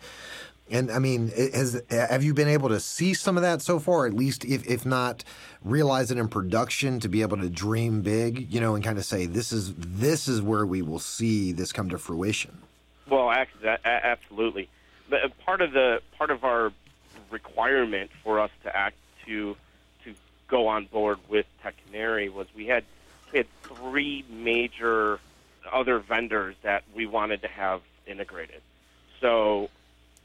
and 0.69 0.91
I 0.91 0.99
mean, 0.99 1.29
has 1.29 1.81
have 1.89 2.23
you 2.23 2.33
been 2.33 2.49
able 2.49 2.69
to 2.69 2.79
see 2.79 3.13
some 3.13 3.37
of 3.37 3.43
that 3.43 3.61
so 3.61 3.79
far? 3.79 4.05
At 4.05 4.13
least, 4.13 4.43
if 4.43 4.67
if 4.67 4.85
not, 4.85 5.23
realize 5.63 6.11
it 6.11 6.17
in 6.17 6.27
production 6.27 6.99
to 6.99 7.07
be 7.07 7.21
able 7.21 7.37
to 7.37 7.49
dream 7.49 8.01
big, 8.01 8.53
you 8.53 8.59
know, 8.59 8.75
and 8.75 8.83
kind 8.83 8.97
of 8.97 9.05
say 9.05 9.25
this 9.25 9.53
is 9.53 9.73
this 9.75 10.27
is 10.27 10.41
where 10.41 10.65
we 10.65 10.81
will 10.81 10.99
see 10.99 11.53
this 11.53 11.71
come 11.71 11.89
to 11.89 11.97
fruition. 11.97 12.63
Well, 13.09 13.31
absolutely. 13.85 14.69
But 15.09 15.23
uh, 15.23 15.29
part 15.45 15.61
of 15.61 15.71
the 15.71 16.01
part 16.17 16.31
of 16.31 16.43
our 16.43 16.71
requirement 17.31 18.11
for 18.23 18.39
us 18.39 18.51
to 18.63 18.75
act 18.75 18.95
to 19.25 19.55
to 20.03 20.13
go 20.47 20.67
on 20.67 20.85
board 20.85 21.19
with 21.29 21.45
Tech 21.63 21.75
Canary 21.85 22.29
was 22.29 22.47
we 22.55 22.67
had 22.67 22.83
we 23.31 23.39
had 23.39 23.47
three 23.63 24.25
major 24.29 25.19
other 25.71 25.99
vendors 25.99 26.55
that 26.63 26.83
we 26.95 27.05
wanted 27.05 27.41
to 27.41 27.47
have 27.47 27.81
integrated. 28.05 28.61
So, 29.19 29.69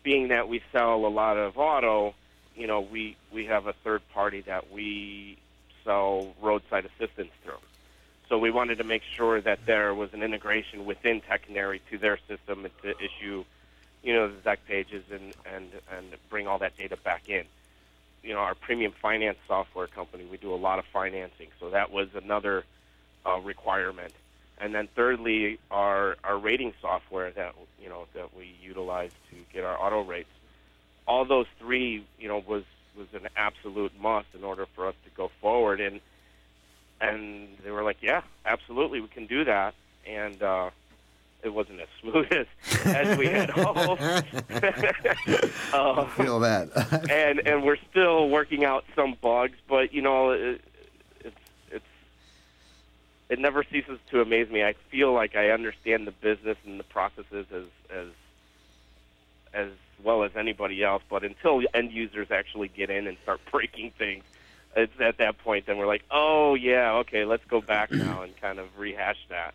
being 0.02 0.28
that 0.28 0.48
we 0.48 0.62
sell 0.72 1.06
a 1.06 1.08
lot 1.08 1.36
of 1.36 1.58
auto, 1.58 2.14
you 2.56 2.66
know, 2.66 2.80
we 2.80 3.16
we 3.32 3.46
have 3.46 3.66
a 3.66 3.72
third 3.72 4.02
party 4.12 4.40
that 4.42 4.72
we 4.72 5.38
sell 5.84 6.34
roadside 6.40 6.86
assistance 6.86 7.30
through. 7.44 7.54
So 8.32 8.38
we 8.38 8.50
wanted 8.50 8.78
to 8.78 8.84
make 8.84 9.02
sure 9.02 9.42
that 9.42 9.66
there 9.66 9.94
was 9.94 10.14
an 10.14 10.22
integration 10.22 10.86
within 10.86 11.20
Tech 11.20 11.44
Canary 11.44 11.82
to 11.90 11.98
their 11.98 12.18
system 12.28 12.66
to 12.80 12.94
issue, 12.98 13.44
you 14.02 14.14
know, 14.14 14.28
the 14.28 14.40
deck 14.40 14.60
pages 14.66 15.04
and, 15.12 15.34
and, 15.54 15.68
and 15.94 16.06
bring 16.30 16.46
all 16.46 16.56
that 16.60 16.74
data 16.78 16.96
back 16.96 17.28
in. 17.28 17.44
You 18.22 18.32
know, 18.32 18.38
our 18.38 18.54
premium 18.54 18.92
finance 18.92 19.36
software 19.46 19.86
company, 19.86 20.24
we 20.24 20.38
do 20.38 20.54
a 20.54 20.56
lot 20.56 20.78
of 20.78 20.86
financing, 20.86 21.48
so 21.60 21.68
that 21.68 21.92
was 21.92 22.08
another 22.14 22.64
uh, 23.26 23.38
requirement. 23.38 24.14
And 24.56 24.74
then 24.74 24.88
thirdly, 24.96 25.58
our, 25.70 26.16
our 26.24 26.38
rating 26.38 26.72
software 26.80 27.32
that, 27.32 27.54
you 27.82 27.90
know, 27.90 28.06
that 28.14 28.34
we 28.34 28.54
utilize 28.62 29.10
to 29.28 29.36
get 29.52 29.62
our 29.62 29.78
auto 29.78 30.04
rates. 30.04 30.30
All 31.06 31.26
those 31.26 31.48
three, 31.58 32.02
you 32.18 32.28
know, 32.28 32.42
was, 32.46 32.64
was 32.96 33.08
an 33.12 33.28
absolute 33.36 33.92
must 34.00 34.28
in 34.34 34.42
order 34.42 34.64
for 34.74 34.86
us 34.86 34.94
to 35.04 35.10
go 35.10 35.30
forward. 35.42 35.82
And 35.82 36.00
and 37.02 37.48
they 37.64 37.70
were 37.70 37.82
like, 37.82 37.98
"Yeah, 38.00 38.22
absolutely, 38.46 39.00
we 39.00 39.08
can 39.08 39.26
do 39.26 39.44
that." 39.44 39.74
And 40.06 40.42
uh, 40.42 40.70
it 41.42 41.52
wasn't 41.52 41.80
as 41.80 41.88
smooth 42.00 42.32
as, 42.32 42.46
as 42.86 43.18
we 43.18 43.26
had 43.26 43.50
hoped. 43.54 44.00
uh, 45.74 46.06
feel 46.10 46.40
that. 46.40 46.70
and 47.10 47.46
and 47.46 47.64
we're 47.64 47.78
still 47.90 48.28
working 48.28 48.64
out 48.64 48.84
some 48.94 49.16
bugs, 49.20 49.58
but 49.68 49.92
you 49.92 50.02
know, 50.02 50.30
it, 50.30 50.60
it's 51.20 51.36
it's 51.70 51.84
it 53.28 53.38
never 53.38 53.64
ceases 53.64 53.98
to 54.10 54.20
amaze 54.20 54.48
me. 54.50 54.62
I 54.64 54.74
feel 54.90 55.12
like 55.12 55.36
I 55.36 55.50
understand 55.50 56.06
the 56.06 56.12
business 56.12 56.56
and 56.64 56.78
the 56.78 56.84
processes 56.84 57.46
as 57.52 57.64
as 57.90 58.08
as 59.52 59.68
well 60.02 60.22
as 60.24 60.32
anybody 60.36 60.82
else, 60.82 61.02
but 61.08 61.24
until 61.24 61.62
end 61.74 61.92
users 61.92 62.30
actually 62.30 62.68
get 62.68 62.90
in 62.90 63.06
and 63.06 63.16
start 63.22 63.40
breaking 63.50 63.92
things, 63.92 64.24
it's 64.76 65.00
at 65.00 65.18
that 65.18 65.38
point 65.38 65.66
then 65.66 65.78
we're 65.78 65.86
like, 65.86 66.04
oh 66.10 66.54
yeah, 66.54 66.94
okay, 66.94 67.24
let's 67.24 67.44
go 67.46 67.60
back 67.60 67.90
now 67.90 68.22
and 68.22 68.36
kind 68.40 68.58
of 68.58 68.78
rehash 68.78 69.18
that. 69.28 69.54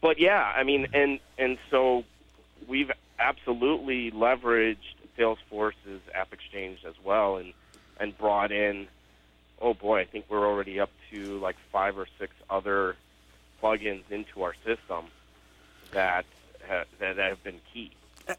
But 0.00 0.18
yeah, 0.18 0.42
I 0.42 0.62
mean, 0.62 0.88
and 0.92 1.18
and 1.38 1.58
so 1.70 2.04
we've 2.66 2.90
absolutely 3.18 4.10
leveraged 4.10 4.76
Salesforce's 5.18 6.02
App 6.14 6.32
Exchange 6.32 6.84
as 6.86 6.94
well, 7.02 7.36
and 7.36 7.52
and 7.98 8.16
brought 8.16 8.52
in. 8.52 8.86
Oh 9.60 9.74
boy, 9.74 10.00
I 10.00 10.04
think 10.04 10.26
we're 10.28 10.46
already 10.46 10.78
up 10.80 10.90
to 11.10 11.38
like 11.38 11.56
five 11.72 11.98
or 11.98 12.06
six 12.18 12.34
other 12.50 12.96
plugins 13.62 14.02
into 14.10 14.42
our 14.42 14.54
system 14.64 15.06
that 15.92 16.26
ha- 16.68 16.84
that 16.98 17.16
have 17.16 17.42
been 17.42 17.60
key. 17.72 17.90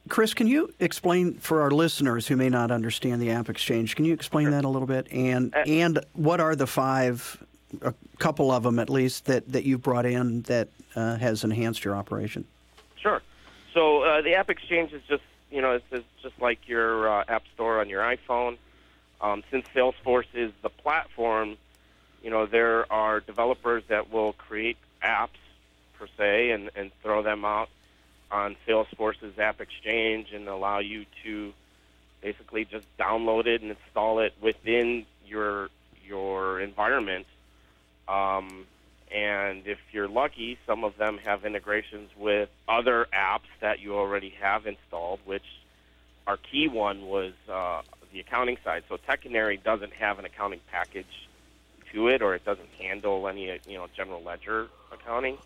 Chris, 0.10 0.34
can 0.34 0.48
you 0.48 0.74
explain 0.80 1.36
for 1.36 1.62
our 1.62 1.72
listeners 1.72 2.28
who 2.28 2.36
may 2.36 2.50
not 2.50 2.72
understand 2.72 3.22
the 3.22 3.32
App 3.32 3.50
Exchange? 3.50 3.96
Can 3.96 4.04
you 4.04 4.14
explain 4.14 4.46
sure. 4.46 4.52
that 4.52 4.66
a 4.66 4.68
little 4.68 4.88
bit? 4.88 5.08
And 5.12 5.56
uh, 5.56 5.64
and 5.66 6.00
what 6.14 6.42
are 6.42 6.56
the 6.56 6.68
five, 6.68 7.44
a 7.82 7.94
couple 8.18 8.52
of 8.52 8.64
them 8.64 8.80
at 8.80 8.90
least 8.90 9.26
that 9.26 9.50
that 9.52 9.64
you've 9.64 9.82
brought 9.82 10.06
in 10.06 10.42
that 10.44 10.68
uh, 10.96 11.16
has 11.18 11.44
enhanced 11.44 11.86
your 11.86 11.96
operation? 11.96 12.46
Sure. 12.98 13.22
So 13.74 14.04
uh, 14.04 14.22
the 14.22 14.36
App 14.36 14.50
Exchange 14.50 14.92
is 14.92 15.02
just 15.08 15.24
you 15.52 15.62
know 15.62 15.74
it's, 15.74 15.86
it's 15.92 16.06
just 16.22 16.40
like 16.42 16.68
your 16.68 17.10
uh, 17.10 17.24
App 17.28 17.44
Store 17.54 17.80
on 17.80 17.88
your 17.88 18.02
iPhone. 18.02 18.58
Um, 19.22 19.44
since 19.50 19.66
Salesforce 19.74 20.28
is 20.34 20.52
the 20.64 20.70
platform, 20.70 21.56
you 22.22 22.30
know 22.30 22.46
there 22.46 22.92
are 22.92 23.22
developers 23.22 23.84
that 23.88 24.12
will 24.12 24.34
create 24.34 24.78
apps 25.02 25.30
per 25.98 26.08
se 26.18 26.52
and, 26.52 26.72
and 26.76 26.92
throw 27.02 27.24
them 27.24 27.46
out 27.46 27.70
on 28.32 28.56
Salesforce's 28.68 29.38
App 29.40 29.62
Exchange 29.62 30.34
and 30.34 30.48
allow 30.48 30.80
you 30.80 31.06
to 31.24 31.54
basically 32.22 32.66
just 32.66 32.86
download 32.98 33.46
it 33.46 33.62
and 33.62 33.72
install 33.72 34.20
it 34.20 34.34
within 34.42 35.06
your 35.26 35.70
your 36.06 36.60
environment. 36.60 37.26
Um, 38.08 38.66
and 39.14 39.68
if 39.68 39.80
you're 39.92 40.08
lucky, 40.08 40.58
some 40.66 40.84
of 40.84 40.98
them 40.98 41.18
have 41.24 41.46
integrations 41.46 42.10
with 42.18 42.50
other 42.68 43.08
apps 43.14 43.50
that 43.62 43.80
you 43.80 43.96
already 43.96 44.34
have 44.42 44.66
installed, 44.66 45.20
which 45.26 45.46
our 46.26 46.38
key 46.38 46.68
one 46.68 47.06
was 47.06 47.34
uh, 47.50 47.82
the 48.12 48.20
accounting 48.20 48.58
side. 48.64 48.84
So 48.90 48.98
Tech 48.98 49.22
Canary 49.22 49.58
doesn't 49.58 49.94
have 49.94 50.20
an 50.20 50.26
accounting 50.26 50.60
package 50.72 51.28
to 51.94 52.10
it, 52.10 52.22
or 52.22 52.36
it 52.36 52.44
doesn't 52.44 52.70
handle 52.80 53.28
any 53.28 53.46
you 53.68 53.78
know 53.78 53.88
general 53.96 54.22
ledger 54.22 54.68
accounting. 54.92 55.38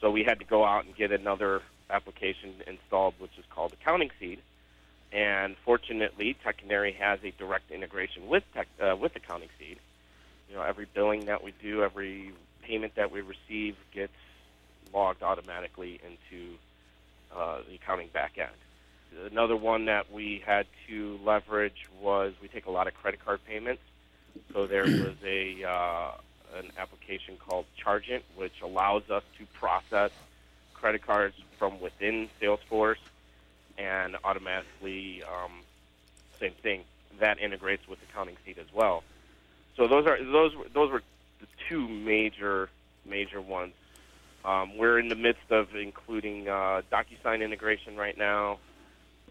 So 0.00 0.10
we 0.10 0.24
had 0.24 0.40
to 0.40 0.44
go 0.44 0.64
out 0.64 0.84
and 0.84 0.94
get 0.94 1.12
another 1.12 1.62
application 1.92 2.54
installed, 2.66 3.14
which 3.18 3.36
is 3.38 3.44
called 3.50 3.72
Accounting 3.74 4.10
Seed. 4.18 4.40
And 5.12 5.56
fortunately, 5.64 6.36
Tech 6.42 6.58
Canary 6.58 6.92
has 6.92 7.20
a 7.22 7.30
direct 7.32 7.70
integration 7.70 8.28
with 8.28 8.44
Tech, 8.54 8.66
uh, 8.80 8.96
with 8.96 9.14
Accounting 9.14 9.50
Seed. 9.58 9.78
You 10.48 10.56
know, 10.56 10.62
every 10.62 10.86
billing 10.92 11.26
that 11.26 11.44
we 11.44 11.52
do, 11.62 11.82
every 11.82 12.32
payment 12.62 12.94
that 12.94 13.12
we 13.12 13.20
receive 13.20 13.76
gets 13.92 14.12
logged 14.92 15.22
automatically 15.22 16.00
into 16.02 16.56
uh, 17.34 17.58
the 17.68 17.74
accounting 17.74 18.08
backend. 18.14 18.48
Another 19.30 19.56
one 19.56 19.86
that 19.86 20.10
we 20.10 20.42
had 20.44 20.66
to 20.88 21.18
leverage 21.22 21.86
was 22.00 22.32
we 22.40 22.48
take 22.48 22.66
a 22.66 22.70
lot 22.70 22.86
of 22.86 22.94
credit 22.94 23.22
card 23.24 23.40
payments. 23.46 23.82
So 24.52 24.66
there 24.66 24.84
was 24.84 25.16
a 25.24 25.64
uh, 25.64 26.12
an 26.56 26.70
application 26.78 27.36
called 27.36 27.66
Chargent, 27.76 28.24
which 28.36 28.60
allows 28.62 29.10
us 29.10 29.22
to 29.38 29.46
process 29.58 30.10
credit 30.82 31.06
cards 31.06 31.36
from 31.58 31.80
within 31.80 32.28
Salesforce 32.42 32.96
and 33.78 34.16
automatically, 34.24 35.22
um, 35.22 35.52
same 36.40 36.52
thing, 36.60 36.82
that 37.20 37.38
integrates 37.38 37.86
with 37.88 38.00
Accounting 38.10 38.36
Seed 38.44 38.58
as 38.58 38.66
well. 38.74 39.04
So 39.76 39.86
those 39.86 40.06
are 40.06 40.22
those 40.22 40.52
those 40.74 40.90
were 40.90 41.02
the 41.40 41.46
two 41.68 41.88
major 41.88 42.68
major 43.08 43.40
ones. 43.40 43.74
Um, 44.44 44.76
we're 44.76 44.98
in 44.98 45.08
the 45.08 45.14
midst 45.14 45.50
of 45.50 45.68
including 45.76 46.48
uh, 46.48 46.82
DocuSign 46.92 47.44
integration 47.44 47.96
right 47.96 48.18
now. 48.18 48.58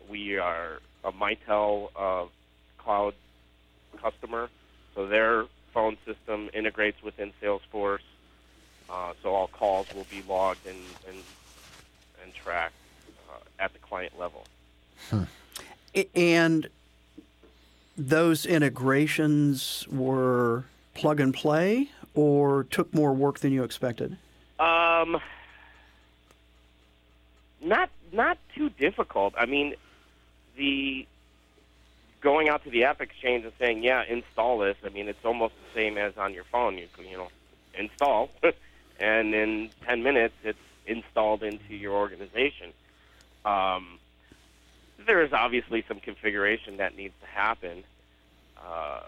We 0.09 0.37
are 0.37 0.79
a 1.03 1.11
Mitel 1.11 1.89
uh, 1.99 2.25
cloud 2.77 3.13
customer, 4.01 4.49
so 4.95 5.05
their 5.05 5.45
phone 5.73 5.97
system 6.05 6.49
integrates 6.53 7.03
within 7.03 7.33
Salesforce. 7.43 7.99
Uh, 8.89 9.13
so 9.21 9.29
all 9.29 9.47
calls 9.47 9.87
will 9.93 10.07
be 10.09 10.21
logged 10.27 10.65
and, 10.65 10.77
and 11.07 11.23
and 12.23 12.33
track 12.33 12.71
uh, 13.29 13.37
at 13.59 13.73
the 13.73 13.79
client 13.79 14.17
level. 14.19 14.45
Hmm. 15.09 15.23
And 16.15 16.67
those 17.97 18.45
integrations 18.45 19.85
were 19.89 20.65
plug 20.93 21.19
and 21.19 21.33
play 21.33 21.89
or 22.13 22.63
took 22.65 22.93
more 22.93 23.13
work 23.13 23.39
than 23.39 23.51
you 23.51 23.63
expected? 23.63 24.17
Um, 24.59 25.19
not 27.61 27.89
not 28.11 28.37
too 28.55 28.69
difficult. 28.69 29.33
I 29.37 29.45
mean, 29.45 29.75
the 30.57 31.05
going 32.21 32.49
out 32.49 32.63
to 32.65 32.69
the 32.69 32.83
App 32.83 33.01
Exchange 33.01 33.45
and 33.45 33.53
saying, 33.59 33.83
"Yeah, 33.83 34.03
install 34.07 34.59
this." 34.59 34.77
I 34.85 34.89
mean, 34.89 35.07
it's 35.07 35.23
almost 35.25 35.53
the 35.55 35.79
same 35.79 35.97
as 35.97 36.17
on 36.17 36.33
your 36.33 36.43
phone. 36.43 36.77
You 36.77 36.87
you 36.99 37.17
know, 37.17 37.29
install, 37.73 38.29
and 38.99 39.33
in 39.33 39.69
10 39.85 40.03
minutes, 40.03 40.35
it's 40.43 40.59
installed 40.85 41.43
into 41.43 41.75
your 41.75 41.93
organization. 41.93 42.73
Um, 43.45 43.99
there 45.05 45.21
is 45.23 45.33
obviously 45.33 45.83
some 45.87 45.99
configuration 45.99 46.77
that 46.77 46.95
needs 46.95 47.13
to 47.21 47.27
happen. 47.27 47.83
Uh, 48.57 49.01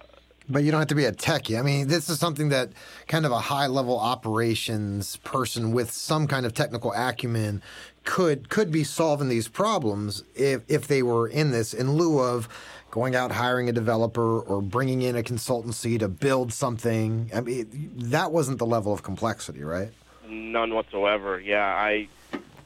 but 0.49 0.63
you 0.63 0.71
don't 0.71 0.81
have 0.81 0.89
to 0.89 0.95
be 0.95 1.05
a 1.05 1.11
techie. 1.11 1.57
I 1.57 1.61
mean, 1.61 1.87
this 1.87 2.09
is 2.09 2.19
something 2.19 2.49
that 2.49 2.69
kind 3.07 3.25
of 3.25 3.31
a 3.31 3.39
high 3.39 3.67
level 3.67 3.97
operations 3.97 5.17
person 5.17 5.71
with 5.71 5.91
some 5.91 6.27
kind 6.27 6.45
of 6.45 6.53
technical 6.53 6.91
acumen 6.93 7.61
could 8.03 8.49
could 8.49 8.69
be 8.69 8.83
solving 8.83 9.29
these 9.29 9.47
problems 9.47 10.23
if 10.35 10.61
if 10.67 10.87
they 10.87 11.01
were 11.01 11.27
in 11.27 11.51
this 11.51 11.73
in 11.73 11.93
lieu 11.93 12.19
of 12.19 12.49
going 12.91 13.15
out 13.15 13.31
hiring 13.31 13.69
a 13.69 13.71
developer 13.71 14.41
or 14.41 14.61
bringing 14.61 15.01
in 15.01 15.15
a 15.15 15.23
consultancy 15.23 15.97
to 15.97 16.07
build 16.07 16.53
something. 16.53 17.31
I 17.33 17.41
mean, 17.41 17.91
that 17.95 18.31
wasn't 18.31 18.59
the 18.59 18.67
level 18.67 18.93
of 18.93 19.01
complexity, 19.01 19.63
right? 19.63 19.91
None 20.33 20.73
whatsoever. 20.73 21.39
Yeah, 21.39 21.65
I 21.65 22.07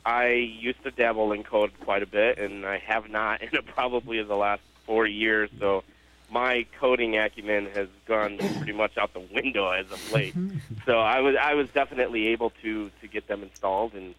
I 0.05 0.29
used 0.29 0.81
to 0.83 0.91
dabble 0.91 1.33
in 1.33 1.43
code 1.43 1.71
quite 1.81 2.01
a 2.01 2.07
bit, 2.07 2.39
and 2.39 2.65
I 2.65 2.77
have 2.77 3.09
not 3.09 3.41
in 3.41 3.49
probably 3.73 4.23
the 4.23 4.35
last 4.35 4.61
four 4.85 5.05
years. 5.05 5.49
So 5.59 5.83
my 6.31 6.65
coding 6.79 7.17
acumen 7.17 7.67
has 7.73 7.87
gone 8.05 8.37
pretty 8.37 8.73
much 8.73 8.97
out 8.97 9.13
the 9.13 9.19
window 9.19 9.69
as 9.69 9.91
of 9.91 10.11
late. 10.11 10.35
so 10.85 10.99
I 10.99 11.19
was 11.19 11.35
I 11.41 11.55
was 11.55 11.67
definitely 11.69 12.27
able 12.27 12.51
to 12.61 12.89
to 13.01 13.07
get 13.07 13.27
them 13.27 13.43
installed 13.43 13.93
and 13.93 14.15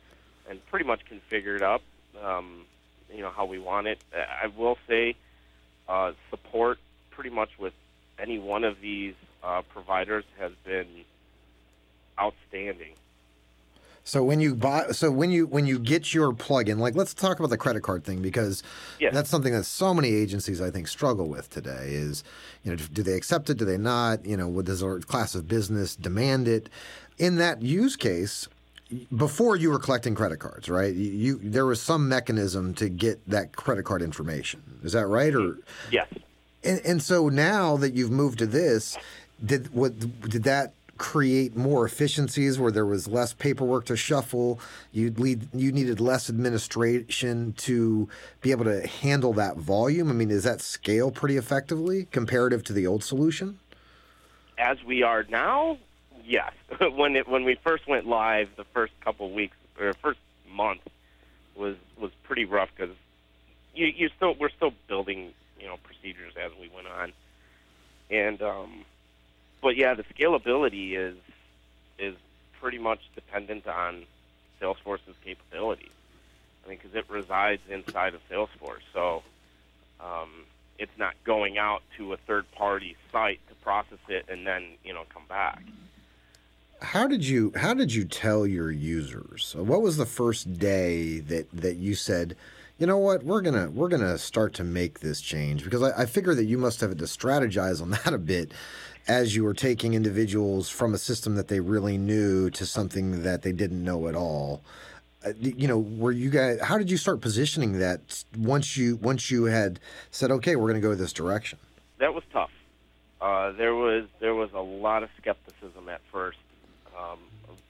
and 0.48 0.64
pretty 0.66 0.84
much 0.84 1.00
configured 1.06 1.62
up. 1.62 1.82
Um, 2.22 2.64
you 3.12 3.22
know 3.22 3.30
how 3.30 3.46
we 3.46 3.58
want 3.58 3.86
it. 3.86 3.98
I 4.14 4.48
will 4.48 4.76
say 4.86 5.14
uh, 5.88 6.12
support 6.30 6.78
pretty 7.10 7.30
much 7.30 7.50
with 7.58 7.74
any 8.18 8.38
one 8.38 8.64
of 8.64 8.80
these 8.80 9.14
uh, 9.42 9.62
providers 9.62 10.24
has 10.38 10.52
been 10.64 10.86
outstanding. 12.20 12.92
So 14.08 14.24
when 14.24 14.40
you 14.40 14.54
buy, 14.54 14.86
so 14.92 15.10
when 15.10 15.30
you 15.30 15.46
when 15.46 15.66
you 15.66 15.78
get 15.78 16.14
your 16.14 16.32
plugin, 16.32 16.78
like 16.78 16.96
let's 16.96 17.12
talk 17.12 17.38
about 17.38 17.50
the 17.50 17.58
credit 17.58 17.82
card 17.82 18.04
thing 18.04 18.22
because 18.22 18.62
yes. 18.98 19.12
that's 19.12 19.28
something 19.28 19.52
that 19.52 19.64
so 19.64 19.92
many 19.92 20.08
agencies 20.08 20.62
I 20.62 20.70
think 20.70 20.88
struggle 20.88 21.28
with 21.28 21.50
today. 21.50 21.88
Is 21.90 22.24
you 22.64 22.70
know 22.70 22.76
do 22.76 23.02
they 23.02 23.12
accept 23.12 23.50
it? 23.50 23.58
Do 23.58 23.66
they 23.66 23.76
not? 23.76 24.24
You 24.24 24.38
know, 24.38 24.48
what 24.48 24.64
does 24.64 24.82
our 24.82 24.98
class 25.00 25.34
of 25.34 25.46
business 25.46 25.94
demand 25.94 26.48
it? 26.48 26.70
In 27.18 27.36
that 27.36 27.60
use 27.60 27.96
case, 27.96 28.48
before 29.14 29.56
you 29.56 29.68
were 29.68 29.78
collecting 29.78 30.14
credit 30.14 30.38
cards, 30.38 30.70
right? 30.70 30.94
You, 30.94 31.10
you, 31.10 31.40
there 31.42 31.66
was 31.66 31.82
some 31.82 32.08
mechanism 32.08 32.72
to 32.76 32.88
get 32.88 33.20
that 33.28 33.56
credit 33.56 33.84
card 33.84 34.00
information. 34.00 34.62
Is 34.84 34.92
that 34.92 35.06
right? 35.06 35.34
Or 35.34 35.58
yes. 35.92 36.08
And, 36.64 36.80
and 36.82 37.02
so 37.02 37.28
now 37.28 37.76
that 37.76 37.92
you've 37.92 38.10
moved 38.10 38.38
to 38.38 38.46
this, 38.46 38.96
did 39.44 39.74
what 39.74 39.98
did 40.30 40.44
that 40.44 40.72
create 40.98 41.56
more 41.56 41.86
efficiencies 41.86 42.58
where 42.58 42.70
there 42.70 42.84
was 42.84 43.08
less 43.08 43.32
paperwork 43.32 43.86
to 43.86 43.96
shuffle? 43.96 44.60
You 44.92 45.10
lead, 45.12 45.48
you 45.54 45.72
needed 45.72 46.00
less 46.00 46.28
administration 46.28 47.54
to 47.58 48.08
be 48.40 48.50
able 48.50 48.64
to 48.64 48.86
handle 48.86 49.32
that 49.34 49.56
volume. 49.56 50.10
I 50.10 50.12
mean, 50.12 50.28
does 50.28 50.44
that 50.44 50.60
scale 50.60 51.10
pretty 51.10 51.36
effectively 51.36 52.06
comparative 52.10 52.62
to 52.64 52.72
the 52.72 52.86
old 52.86 53.02
solution? 53.02 53.58
As 54.58 54.82
we 54.84 55.02
are 55.02 55.24
now, 55.30 55.78
yes. 56.24 56.52
when 56.94 57.16
it 57.16 57.28
when 57.28 57.44
we 57.44 57.56
first 57.64 57.86
went 57.88 58.06
live, 58.06 58.48
the 58.56 58.64
first 58.74 58.92
couple 59.00 59.32
weeks 59.32 59.56
or 59.80 59.92
first 59.94 60.18
month 60.50 60.80
was 61.56 61.76
was 62.00 62.10
pretty 62.24 62.44
rough 62.44 62.68
because 62.76 62.94
you 63.74 63.86
you 63.86 64.10
still 64.16 64.34
we're 64.38 64.50
still 64.50 64.72
building 64.88 65.32
you 65.60 65.66
know 65.66 65.76
procedures 65.82 66.34
as 66.36 66.52
we 66.60 66.68
went 66.74 66.86
on, 66.86 67.12
and 68.10 68.42
um, 68.42 68.84
but 69.60 69.76
yeah, 69.76 69.94
the 69.94 70.04
scalability 70.04 70.96
is 70.96 71.16
is 71.98 72.14
pretty 72.60 72.78
much 72.78 73.00
dependent 73.14 73.66
on 73.66 74.04
Salesforce's 74.60 75.16
capabilities. 75.24 75.90
I 76.64 76.68
mean, 76.68 76.78
because 76.82 76.96
it 76.96 77.08
resides 77.08 77.62
inside 77.68 78.14
of 78.14 78.20
Salesforce, 78.30 78.82
so 78.92 79.22
um, 80.00 80.44
it's 80.78 80.96
not 80.98 81.14
going 81.24 81.58
out 81.58 81.82
to 81.96 82.12
a 82.12 82.16
third 82.16 82.50
party 82.52 82.96
site 83.10 83.40
to 83.48 83.54
process 83.56 83.98
it 84.08 84.26
and 84.28 84.46
then 84.46 84.64
you 84.84 84.92
know 84.92 85.04
come 85.12 85.24
back 85.28 85.62
how 86.80 87.06
did 87.06 87.26
you 87.26 87.52
how 87.56 87.74
did 87.74 87.92
you 87.92 88.04
tell 88.04 88.46
your 88.46 88.70
users? 88.70 89.54
What 89.56 89.82
was 89.82 89.96
the 89.96 90.06
first 90.06 90.58
day 90.58 91.20
that 91.20 91.50
that 91.52 91.76
you 91.76 91.94
said, 91.94 92.36
you 92.78 92.86
know 92.86 92.98
what, 92.98 93.24
we're 93.24 93.40
gonna 93.40 93.70
we're 93.70 93.88
gonna 93.88 94.18
start 94.18 94.54
to 94.54 94.64
make 94.64 95.00
this 95.00 95.20
change? 95.20 95.64
Because 95.64 95.82
I, 95.82 96.02
I 96.02 96.06
figure 96.06 96.34
that 96.34 96.44
you 96.44 96.58
must 96.58 96.80
have 96.80 96.96
to 96.96 97.04
strategize 97.04 97.82
on 97.82 97.90
that 98.04 98.12
a 98.12 98.18
bit 98.18 98.52
as 99.08 99.34
you 99.34 99.42
were 99.42 99.54
taking 99.54 99.94
individuals 99.94 100.68
from 100.68 100.94
a 100.94 100.98
system 100.98 101.34
that 101.36 101.48
they 101.48 101.60
really 101.60 101.98
knew 101.98 102.50
to 102.50 102.66
something 102.66 103.22
that 103.22 103.42
they 103.42 103.52
didn't 103.52 103.82
know 103.82 104.06
at 104.08 104.14
all. 104.14 104.62
Uh, 105.24 105.32
you 105.40 105.66
know, 105.66 105.78
were 105.78 106.12
you 106.12 106.30
guys? 106.30 106.60
How 106.60 106.78
did 106.78 106.90
you 106.90 106.96
start 106.96 107.20
positioning 107.20 107.78
that 107.80 108.24
once 108.36 108.76
you 108.76 108.96
once 108.96 109.30
you 109.30 109.44
had 109.44 109.80
said, 110.10 110.30
okay, 110.30 110.54
we're 110.54 110.68
going 110.68 110.80
to 110.80 110.86
go 110.86 110.94
this 110.94 111.12
direction? 111.12 111.58
That 111.98 112.14
was 112.14 112.22
tough. 112.32 112.52
Uh, 113.20 113.50
there 113.52 113.74
was 113.74 114.04
there 114.20 114.34
was 114.34 114.50
a 114.52 114.60
lot 114.60 115.02
of 115.02 115.08
skepticism 115.18 115.88
at 115.88 116.00
first 116.12 116.38
um, 116.98 117.18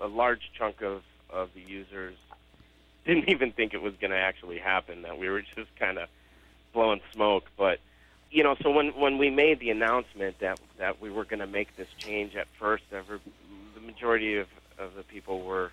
a, 0.01 0.07
a 0.07 0.09
large 0.09 0.51
chunk 0.57 0.83
of, 0.83 1.03
of 1.31 1.51
the 1.55 1.61
users 1.61 2.17
didn't 3.05 3.29
even 3.29 3.53
think 3.53 3.75
it 3.75 3.83
was 3.83 3.95
going 4.01 4.11
to 4.11 4.17
actually 4.17 4.59
happen. 4.59 5.03
That 5.03 5.19
we 5.19 5.29
were 5.29 5.43
just 5.43 5.75
kind 5.79 5.99
of 5.99 6.09
blowing 6.73 7.01
smoke. 7.13 7.45
But 7.57 7.79
you 8.31 8.43
know, 8.43 8.57
so 8.63 8.71
when 8.71 8.89
when 8.89 9.19
we 9.19 9.31
made 9.31 9.61
the 9.61 9.71
announcement 9.71 10.39
that 10.41 10.59
that 10.79 11.01
we 11.01 11.11
were 11.11 11.25
going 11.25 11.41
to 11.41 11.47
make 11.47 11.77
this 11.77 11.89
change 11.99 12.37
at 12.37 12.47
first, 12.59 12.85
every, 12.93 13.21
the 13.75 13.81
majority 13.81 14.37
of 14.37 14.49
of 14.79 14.95
the 14.95 15.03
people 15.03 15.43
were 15.43 15.73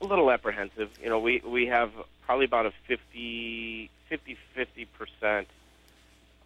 a 0.00 0.06
little 0.06 0.30
apprehensive. 0.30 0.90
You 1.02 1.08
know, 1.08 1.18
we 1.18 1.42
we 1.44 1.66
have 1.66 1.90
probably 2.24 2.44
about 2.44 2.66
a 2.66 2.72
50 2.86 3.90
50 4.08 4.38
50 4.54 4.84
percent 4.86 5.48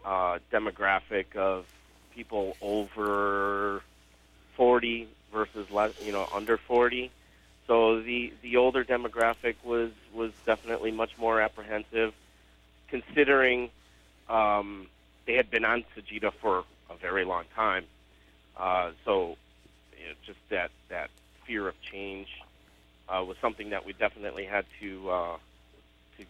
uh, 0.04 0.38
demographic 0.50 1.36
of 1.36 1.66
people 2.14 2.56
over 2.60 3.82
40 4.56 5.08
versus 5.32 5.70
less, 5.70 5.92
you 6.02 6.12
know, 6.12 6.28
under 6.32 6.56
40. 6.56 7.10
So 7.66 8.00
the 8.00 8.32
the 8.42 8.56
older 8.56 8.84
demographic 8.84 9.56
was 9.64 9.90
was 10.14 10.32
definitely 10.46 10.90
much 10.90 11.16
more 11.18 11.40
apprehensive, 11.40 12.14
considering 12.88 13.70
um, 14.32 14.86
they 15.26 15.34
had 15.34 15.50
been 15.50 15.64
on 15.64 15.84
Sagitta 15.96 16.32
for 16.40 16.64
a 16.90 16.96
very 16.96 17.24
long 17.24 17.44
time. 17.54 17.84
Uh, 18.56 18.90
so 19.04 19.36
you 19.98 20.08
know, 20.08 20.14
just 20.26 20.38
that 20.50 20.70
that 20.88 21.10
fear 21.46 21.68
of 21.68 21.74
change 21.82 22.28
uh, 23.08 23.22
was 23.26 23.36
something 23.40 23.70
that 23.70 23.84
we 23.86 23.92
definitely 23.92 24.44
had 24.44 24.64
to 24.80 25.10
uh, 25.10 25.36
to 26.18 26.24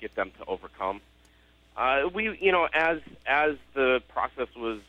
get 0.00 0.14
them 0.14 0.30
to 0.38 0.44
overcome. 0.46 1.00
Uh, 1.76 2.08
we, 2.12 2.36
you 2.40 2.52
know, 2.52 2.68
as 2.72 2.98
as 3.26 3.56
the 3.74 4.02
process 4.08 4.48
was 4.56 4.80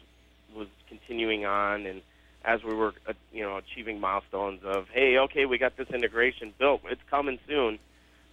was 0.55 0.67
continuing 0.87 1.45
on 1.45 1.85
and 1.85 2.01
as 2.45 2.63
we 2.63 2.73
were, 2.73 2.93
uh, 3.07 3.13
you 3.33 3.43
know, 3.43 3.57
achieving 3.57 3.99
milestones 3.99 4.63
of, 4.63 4.87
hey, 4.89 5.17
okay, 5.17 5.45
we 5.45 5.57
got 5.57 5.75
this 5.75 5.89
integration 5.89 6.53
built, 6.57 6.81
it's 6.89 7.01
coming 7.09 7.37
soon. 7.47 7.77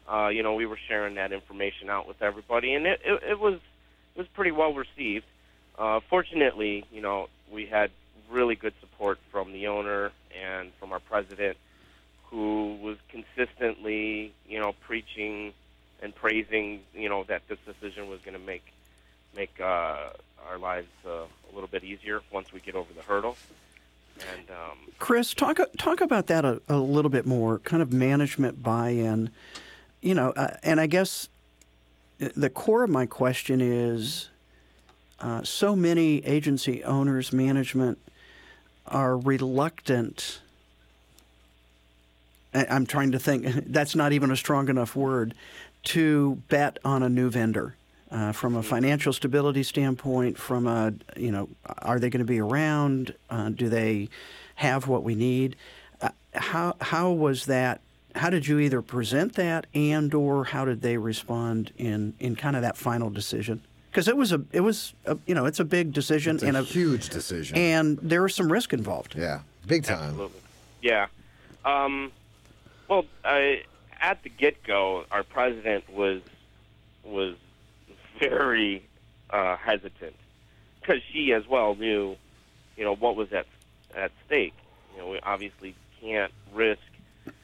Uh, 0.08 0.28
you 0.28 0.42
know, 0.44 0.54
we 0.54 0.64
were 0.64 0.78
sharing 0.88 1.16
that 1.16 1.32
information 1.32 1.90
out 1.90 2.06
with 2.06 2.22
everybody, 2.22 2.72
and 2.74 2.86
it, 2.86 3.00
it, 3.04 3.22
it 3.30 3.38
was 3.40 3.58
was 4.16 4.26
pretty 4.28 4.50
well 4.50 4.72
received. 4.72 5.26
Uh, 5.78 6.00
fortunately, 6.08 6.84
you 6.92 7.00
know, 7.00 7.28
we 7.50 7.66
had 7.66 7.90
really 8.30 8.54
good 8.54 8.74
support 8.80 9.18
from 9.30 9.52
the 9.52 9.66
owner 9.68 10.10
and 10.34 10.72
from 10.80 10.92
our 10.92 11.00
president, 11.00 11.56
who 12.30 12.76
was 12.82 12.96
consistently, 13.08 14.32
you 14.48 14.58
know, 14.58 14.74
preaching 14.80 15.52
and 16.02 16.14
praising, 16.14 16.80
you 16.94 17.08
know, 17.08 17.24
that 17.24 17.42
this 17.48 17.58
decision 17.66 18.08
was 18.08 18.20
going 18.20 18.38
to 18.38 18.44
make 18.44 18.64
make 19.34 19.60
uh, 19.60 20.08
our 20.48 20.58
lives 20.58 20.88
uh, 21.06 21.10
a 21.10 21.52
little 21.52 21.68
bit 21.68 21.84
easier 21.84 22.20
once 22.32 22.52
we 22.52 22.60
get 22.60 22.74
over 22.74 22.92
the 22.94 23.02
hurdle. 23.02 23.36
And 24.18 24.50
um, 24.50 24.78
Chris, 24.98 25.34
talk 25.34 25.58
talk 25.76 26.00
about 26.00 26.26
that 26.28 26.44
a, 26.44 26.60
a, 26.68 26.78
little 26.78 27.10
bit 27.10 27.26
more. 27.26 27.58
Kind 27.58 27.82
of 27.82 27.92
management 27.92 28.62
buy-in. 28.62 29.30
You 30.00 30.14
know, 30.14 30.30
uh, 30.30 30.56
and 30.62 30.80
I 30.80 30.86
guess 30.86 31.28
the 32.18 32.50
core 32.50 32.84
of 32.84 32.90
my 32.90 33.06
question 33.06 33.60
is: 33.60 34.28
uh, 35.20 35.42
so 35.42 35.74
many 35.74 36.24
agency 36.24 36.84
owners, 36.84 37.32
management 37.32 37.98
are 38.86 39.16
reluctant. 39.16 40.40
I'm 42.54 42.86
trying 42.86 43.12
to 43.12 43.18
think. 43.18 43.46
That's 43.66 43.94
not 43.94 44.12
even 44.12 44.30
a 44.30 44.36
strong 44.36 44.68
enough 44.68 44.96
word 44.96 45.34
to 45.84 46.42
bet 46.48 46.78
on 46.84 47.02
a 47.02 47.08
new 47.08 47.30
vendor 47.30 47.76
uh, 48.10 48.32
from 48.32 48.56
a 48.56 48.62
financial 48.62 49.12
stability 49.12 49.62
standpoint, 49.62 50.38
from 50.38 50.66
a, 50.66 50.92
you 51.16 51.30
know, 51.30 51.48
are 51.78 51.98
they 51.98 52.10
going 52.10 52.24
to 52.24 52.26
be 52.26 52.40
around? 52.40 53.14
Uh, 53.30 53.50
do 53.50 53.68
they 53.68 54.08
have 54.56 54.88
what 54.88 55.02
we 55.02 55.14
need? 55.14 55.56
Uh, 56.00 56.10
how, 56.34 56.74
how 56.80 57.10
was 57.10 57.46
that? 57.46 57.80
How 58.16 58.30
did 58.30 58.46
you 58.46 58.58
either 58.58 58.82
present 58.82 59.34
that 59.34 59.66
and 59.74 60.12
or 60.14 60.44
how 60.44 60.64
did 60.64 60.80
they 60.80 60.96
respond 60.96 61.70
in, 61.76 62.14
in 62.18 62.34
kind 62.34 62.56
of 62.56 62.62
that 62.62 62.76
final 62.76 63.10
decision? 63.10 63.60
Because 63.90 64.08
it 64.08 64.16
was 64.16 64.32
a 64.32 64.42
it 64.52 64.60
was 64.60 64.94
a, 65.06 65.16
you 65.26 65.34
know 65.34 65.46
it's 65.46 65.60
a 65.60 65.64
big 65.64 65.92
decision 65.92 66.36
it's 66.36 66.44
and 66.44 66.56
a 66.56 66.62
huge 66.62 67.08
decision 67.08 67.56
and 67.56 67.98
there 68.02 68.22
was 68.22 68.34
some 68.34 68.50
risk 68.52 68.72
involved. 68.72 69.14
Yeah, 69.16 69.40
big 69.66 69.84
time. 69.84 70.10
Absolutely. 70.10 70.40
Yeah. 70.82 71.06
Um, 71.64 72.12
Well, 72.88 73.06
uh, 73.24 73.56
at 74.00 74.22
the 74.22 74.28
get 74.28 74.62
go, 74.62 75.04
our 75.10 75.22
president 75.22 75.88
was 75.90 76.20
was 77.04 77.36
very 78.18 78.82
uh, 79.30 79.56
hesitant 79.56 80.14
because 80.80 81.00
she 81.10 81.32
as 81.32 81.46
well 81.48 81.74
knew, 81.74 82.16
you 82.76 82.84
know, 82.84 82.94
what 82.94 83.16
was 83.16 83.32
at 83.32 83.46
at 83.94 84.12
stake. 84.26 84.54
You 84.94 85.02
know, 85.02 85.08
we 85.08 85.20
obviously 85.20 85.74
can't 86.00 86.32
risk 86.54 86.82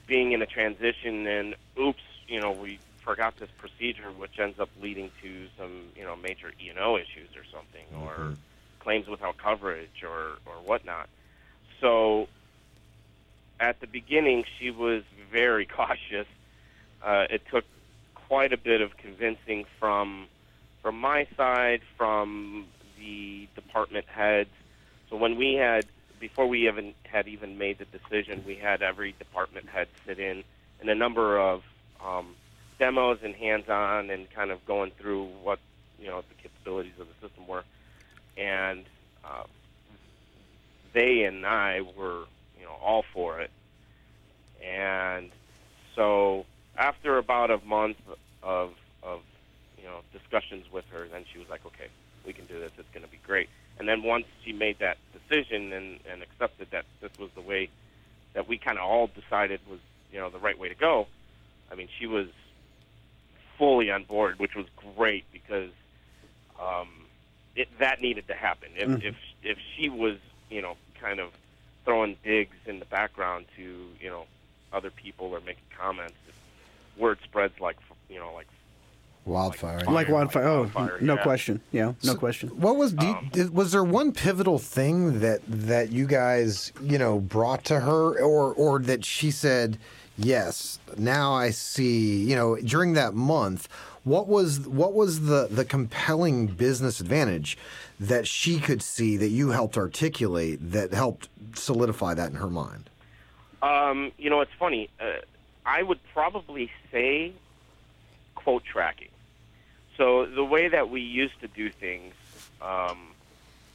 being 0.07 0.31
in 0.31 0.41
a 0.41 0.45
transition 0.45 1.27
and 1.27 1.55
oops, 1.79 2.01
you 2.27 2.39
know, 2.39 2.51
we 2.51 2.79
forgot 3.03 3.37
this 3.39 3.49
procedure, 3.57 4.11
which 4.11 4.39
ends 4.39 4.59
up 4.59 4.69
leading 4.81 5.11
to 5.21 5.47
some, 5.57 5.89
you 5.95 6.03
know, 6.03 6.15
major 6.15 6.51
E 6.63 6.69
and 6.69 6.79
O 6.79 6.97
issues 6.97 7.29
or 7.35 7.43
something, 7.51 7.85
or 8.01 8.35
claims 8.79 9.07
without 9.07 9.37
coverage 9.37 10.03
or 10.03 10.37
or 10.45 10.55
whatnot. 10.65 11.09
So 11.81 12.27
at 13.59 13.79
the 13.79 13.87
beginning, 13.87 14.45
she 14.57 14.71
was 14.71 15.03
very 15.31 15.65
cautious. 15.77 16.27
Uh, 17.01 17.25
it 17.29 17.43
took 17.51 17.65
quite 18.15 18.53
a 18.53 18.57
bit 18.57 18.81
of 18.81 18.97
convincing 18.97 19.65
from 19.79 20.27
from 20.81 20.99
my 20.99 21.27
side, 21.37 21.81
from 21.97 22.65
the 22.97 23.47
department 23.55 24.05
heads. 24.07 24.49
So 25.09 25.15
when 25.15 25.37
we 25.37 25.53
had 25.53 25.85
before 26.23 26.47
we 26.47 26.69
even 26.69 26.93
had 27.03 27.27
even 27.27 27.57
made 27.57 27.77
the 27.79 27.85
decision, 27.99 28.45
we 28.47 28.55
had 28.55 28.81
every 28.81 29.11
department 29.19 29.67
head 29.67 29.89
sit 30.07 30.19
in 30.19 30.45
in 30.81 30.87
a 30.87 30.95
number 30.95 31.37
of 31.37 31.63
um, 32.01 32.35
demos 32.79 33.19
and 33.25 33.35
hands-on, 33.35 34.09
and 34.09 34.31
kind 34.33 34.49
of 34.49 34.65
going 34.65 34.91
through 34.97 35.25
what 35.43 35.59
you 35.99 36.07
know 36.07 36.21
the 36.21 36.35
capabilities 36.41 36.93
of 36.97 37.07
the 37.07 37.27
system 37.27 37.45
were, 37.45 37.65
and 38.37 38.85
uh, 39.25 39.43
they 40.93 41.23
and 41.23 41.45
I 41.45 41.81
were 41.81 42.23
you 42.57 42.63
know 42.63 42.77
all 42.81 43.03
for 43.13 43.41
it, 43.41 43.51
and 44.65 45.29
so 45.93 46.45
after 46.77 47.17
about 47.17 47.51
a 47.51 47.57
month 47.65 47.97
of 48.41 48.71
of 49.03 49.19
you 49.77 49.83
know 49.83 49.99
discussions 50.13 50.71
with 50.71 50.85
her, 50.93 51.05
then 51.11 51.25
she 51.33 51.37
was 51.37 51.49
like, 51.49 51.65
okay, 51.65 51.89
we 52.25 52.31
can 52.31 52.45
do 52.45 52.61
this. 52.61 52.71
It's 52.77 52.87
going 52.93 53.03
to 53.03 53.11
be 53.11 53.19
great. 53.27 53.49
And 53.79 53.87
then 53.87 54.03
once 54.03 54.25
she 54.43 54.53
made 54.53 54.79
that 54.79 54.97
decision 55.13 55.73
and, 55.73 55.99
and 56.11 56.21
accepted 56.21 56.67
that 56.71 56.85
this 57.01 57.11
was 57.19 57.29
the 57.35 57.41
way 57.41 57.69
that 58.33 58.47
we 58.47 58.57
kind 58.57 58.77
of 58.77 58.83
all 58.83 59.07
decided 59.07 59.59
was 59.69 59.79
you 60.11 60.19
know 60.19 60.29
the 60.29 60.39
right 60.39 60.57
way 60.57 60.69
to 60.69 60.75
go, 60.75 61.07
I 61.71 61.75
mean, 61.75 61.87
she 61.99 62.07
was 62.07 62.27
fully 63.57 63.89
on 63.91 64.03
board, 64.03 64.39
which 64.39 64.55
was 64.55 64.65
great 64.95 65.25
because 65.31 65.71
um, 66.61 66.87
it, 67.55 67.67
that 67.79 68.01
needed 68.01 68.27
to 68.27 68.33
happen. 68.35 68.69
If, 68.75 68.89
Mhm. 68.89 69.03
if 69.03 69.15
if 69.43 69.57
she 69.75 69.89
was 69.89 70.17
you 70.49 70.61
know 70.61 70.77
kind 70.99 71.19
of 71.19 71.31
throwing 71.85 72.17
digs 72.23 72.55
in 72.65 72.79
the 72.79 72.85
background 72.85 73.45
to 73.55 73.61
you 73.99 74.09
know 74.09 74.25
other 74.71 74.89
people 74.91 75.27
or 75.27 75.39
making 75.41 75.63
comments, 75.77 76.17
word 76.97 77.19
spreads 77.23 77.59
like 77.59 77.77
you 78.09 78.19
know 78.19 78.33
like 78.33 78.47
Wildfire. 79.25 79.79
Fire, 79.79 79.93
like 79.93 80.09
wildfire. 80.09 80.47
Oh, 80.47 80.57
wildfire, 80.61 80.97
no 80.99 81.15
yeah. 81.15 81.23
question. 81.23 81.61
Yeah, 81.71 81.85
no 82.03 82.13
So 82.13 82.15
question. 82.15 82.49
What 82.49 82.75
was 82.75 82.91
do 82.93 83.05
you, 83.05 83.13
Um, 83.13 83.29
did- 83.31 83.53
was 83.53 83.71
there 83.71 83.83
one 83.83 84.11
pivotal 84.11 84.59
thing 84.59 85.21
that 85.21 85.41
that 85.47 85.91
you 85.91 86.05
guys 86.07 86.73
you 86.81 86.97
know 86.97 87.19
brought 87.19 87.63
to 87.65 87.79
her, 87.79 88.19
or 88.21 88.53
or 88.53 88.79
that 88.79 89.05
she 89.05 89.31
said, 89.31 89.77
yes, 90.17 90.77
now 90.97 91.33
I 91.33 91.51
see. 91.51 92.21
You 92.23 92.35
know, 92.35 92.57
during 92.57 92.93
that 92.93 93.13
month, 93.13 93.69
what 94.03 94.27
was 94.27 94.59
what 94.67 94.93
was 94.93 95.21
the 95.21 95.47
the 95.49 95.63
compelling 95.63 96.47
business 96.47 96.99
advantage 96.99 97.57
that 98.01 98.27
she 98.27 98.59
could 98.59 98.81
see 98.81 99.15
that 99.15 99.29
you 99.29 99.51
helped 99.51 99.77
articulate 99.77 100.59
that 100.71 100.91
helped 100.93 101.29
solidify 101.53 102.13
that 102.15 102.29
in 102.29 102.35
her 102.35 102.49
mind? 102.49 102.89
Um, 103.61 104.11
you 104.17 104.29
know, 104.29 104.41
it's 104.41 104.51
funny. 104.59 104.89
Uh, 104.99 105.13
I 105.65 105.81
would 105.83 105.99
probably 106.13 106.69
say 106.91 107.31
quote 108.35 108.65
tracking. 108.65 109.07
So 109.97 110.25
the 110.25 110.43
way 110.43 110.67
that 110.67 110.89
we 110.89 111.01
used 111.01 111.39
to 111.41 111.47
do 111.47 111.69
things 111.69 112.13
um, 112.61 112.99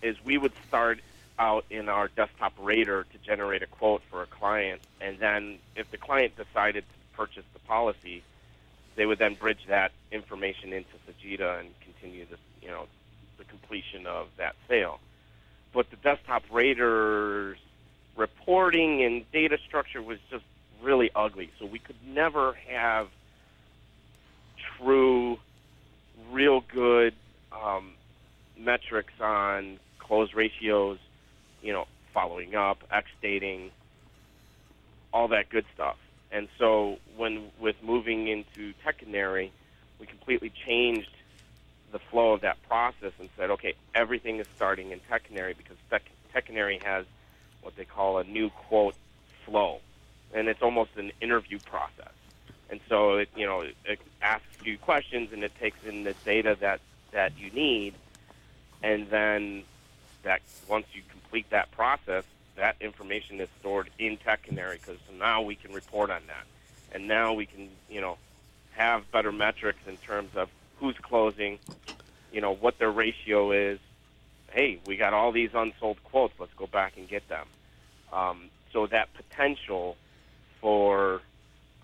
is 0.03 0.17
we 0.25 0.39
would 0.39 0.53
start 0.67 1.01
out 1.39 1.65
in 1.71 1.89
our 1.89 2.09
desktop 2.09 2.53
rater 2.59 3.07
to 3.13 3.19
generate 3.19 3.63
a 3.63 3.67
quote 3.67 4.03
for 4.11 4.23
a 4.23 4.27
client, 4.27 4.81
and 5.01 5.19
then 5.19 5.59
if 5.77 5.91
the 5.91 5.97
client 5.97 6.37
decided 6.37 6.83
to 6.83 7.17
purchase 7.17 7.45
the 7.53 7.61
policy, 7.61 8.23
they 8.97 9.07
would 9.07 9.19
then 9.19 9.35
bridge 9.35 9.65
that 9.69 9.93
information 10.11 10.73
into 10.73 10.91
Sagitta 11.07 11.61
and 11.61 11.69
continue 11.81 12.27
the 12.29 12.37
you 12.61 12.69
know 12.69 12.87
the 13.39 13.45
completion 13.45 14.07
of 14.07 14.27
that 14.37 14.57
sale. 14.67 14.99
But 15.73 15.91
the 15.91 15.97
desktop 15.97 16.43
rater's 16.51 17.59
reporting 18.17 19.05
and 19.05 19.31
data 19.31 19.59
structure 19.65 20.03
was 20.03 20.19
just 20.29 20.45
really 20.83 21.11
ugly. 21.15 21.51
So 21.59 21.67
we 21.67 21.79
could 21.79 21.97
never 22.07 22.55
have 22.69 23.09
true, 24.77 25.39
real 26.33 26.61
good 26.61 27.15
um, 27.53 27.93
metrics 28.59 29.13
on 29.21 29.79
close 29.99 30.35
ratios, 30.35 30.99
you 31.63 31.73
know, 31.73 31.87
following 32.13 32.55
up, 32.55 32.79
X 32.91 33.09
dating, 33.23 33.71
all 35.13 35.29
that 35.29 35.49
good 35.49 35.65
stuff. 35.75 35.97
And 36.31 36.49
so 36.59 36.99
when 37.17 37.51
with 37.59 37.77
moving 37.83 38.29
into 38.29 38.73
Tech 38.85 39.03
we 39.99 40.07
completely 40.07 40.53
changed 40.67 41.11
the 41.91 41.99
flow 41.99 42.33
of 42.33 42.43
that 42.43 42.59
process 42.69 43.13
and 43.19 43.29
said, 43.37 43.51
okay, 43.51 43.75
everything 43.95 44.39
is 44.41 44.47
starting 44.57 44.91
in 44.91 45.01
Tech 45.09 45.23
because 45.29 45.77
Tech 45.91 46.03
has 46.85 47.07
what 47.63 47.77
they 47.77 47.85
call 47.85 48.19
a 48.19 48.25
new 48.25 48.51
quote 48.51 48.95
flow, 49.45 49.81
and 50.35 50.49
it's 50.49 50.63
almost 50.63 50.91
an 50.97 51.11
interview 51.21 51.59
process. 51.59 52.13
So 52.89 53.17
it, 53.17 53.29
you 53.37 53.47
know, 53.47 53.61
it 53.61 54.01
asks 54.23 54.47
you 54.65 54.79
questions 54.79 55.33
and 55.33 55.45
it 55.45 55.53
takes 55.59 55.85
in 55.85 56.05
the 56.05 56.15
data 56.25 56.57
that 56.61 56.81
that 57.13 57.33
you 57.39 57.51
need, 57.51 57.95
and 58.83 59.09
then 59.09 59.65
that 60.23 60.43
once 60.69 60.87
you 60.93 61.03
complete 61.11 61.49
that 61.51 61.71
process, 61.71 62.25
that 62.57 62.77
information 62.81 63.41
is 63.41 63.49
stored 63.61 63.91
in 63.99 64.17
Tech 64.19 64.43
Canary 64.43 64.79
because 64.79 65.01
now 65.19 65.43
we 65.43 65.55
can 65.55 65.73
report 65.73 66.11
on 66.11 66.23
that, 66.27 66.45
and 66.93 67.09
now 67.09 67.35
we 67.35 67.47
can 67.47 67.69
you 67.91 68.01
know 68.01 68.17
have 68.73 69.11
better 69.11 69.33
metrics 69.33 69.81
in 69.87 69.97
terms 69.99 70.31
of 70.37 70.49
who's 70.79 70.97
closing, 70.99 71.59
you 72.33 72.41
know 72.41 72.55
what 72.55 72.79
their 72.79 72.91
ratio 72.91 73.53
is. 73.53 73.79
Hey, 74.51 74.81
we 74.87 74.97
got 74.97 75.13
all 75.13 75.31
these 75.31 75.51
unsold 75.55 76.03
quotes. 76.05 76.35
Let's 76.39 76.55
go 76.55 76.67
back 76.67 76.97
and 76.97 77.07
get 77.07 77.29
them. 77.29 77.47
Um, 78.13 78.45
so 78.73 78.87
that 78.87 79.13
potential 79.15 79.97
for 80.61 81.21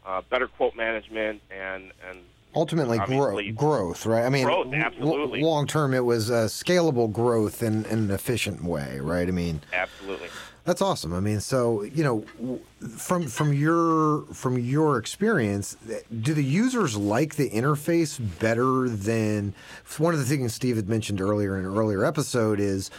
uh, 0.05 0.23
better 0.31 0.49
quote 0.49 0.77
management 0.77 1.41
and 1.51 1.93
and 2.09 2.19
Ultimately, 2.57 2.99
gro- 2.99 3.43
growth, 3.53 4.07
right? 4.07 4.25
I 4.25 4.29
mean, 4.29 4.45
Growth, 4.45 4.73
absolutely. 4.73 5.43
long 5.43 5.67
term, 5.67 5.93
it 5.93 6.05
was 6.05 6.31
uh, 6.31 6.45
scalable 6.45 7.13
growth 7.13 7.65
in, 7.65 7.85
in 7.87 7.99
an 7.99 8.11
efficient 8.13 8.63
way, 8.63 9.01
right? 9.01 9.27
I 9.27 9.33
mean, 9.33 9.61
absolutely. 9.73 10.29
That's 10.65 10.81
awesome. 10.81 11.13
I 11.13 11.21
mean, 11.21 11.41
so 11.41 11.83
you 11.83 12.05
know, 12.05 12.61
from 12.97 13.27
from 13.27 13.53
your 13.53 14.23
from 14.33 14.57
your 14.59 14.99
experience, 14.99 15.77
do 16.23 16.33
the 16.33 16.45
users 16.45 16.97
like 16.97 17.35
the 17.35 17.51
interface 17.51 18.19
better 18.39 18.89
than 18.89 19.53
one 19.99 20.15
of 20.15 20.21
the 20.21 20.27
things 20.27 20.55
Steve 20.55 20.77
had 20.77 20.89
mentioned 20.89 21.21
earlier 21.21 21.59
in 21.59 21.67
an 21.67 21.77
earlier 21.77 22.05
episode 22.05 22.61
is 22.61 22.91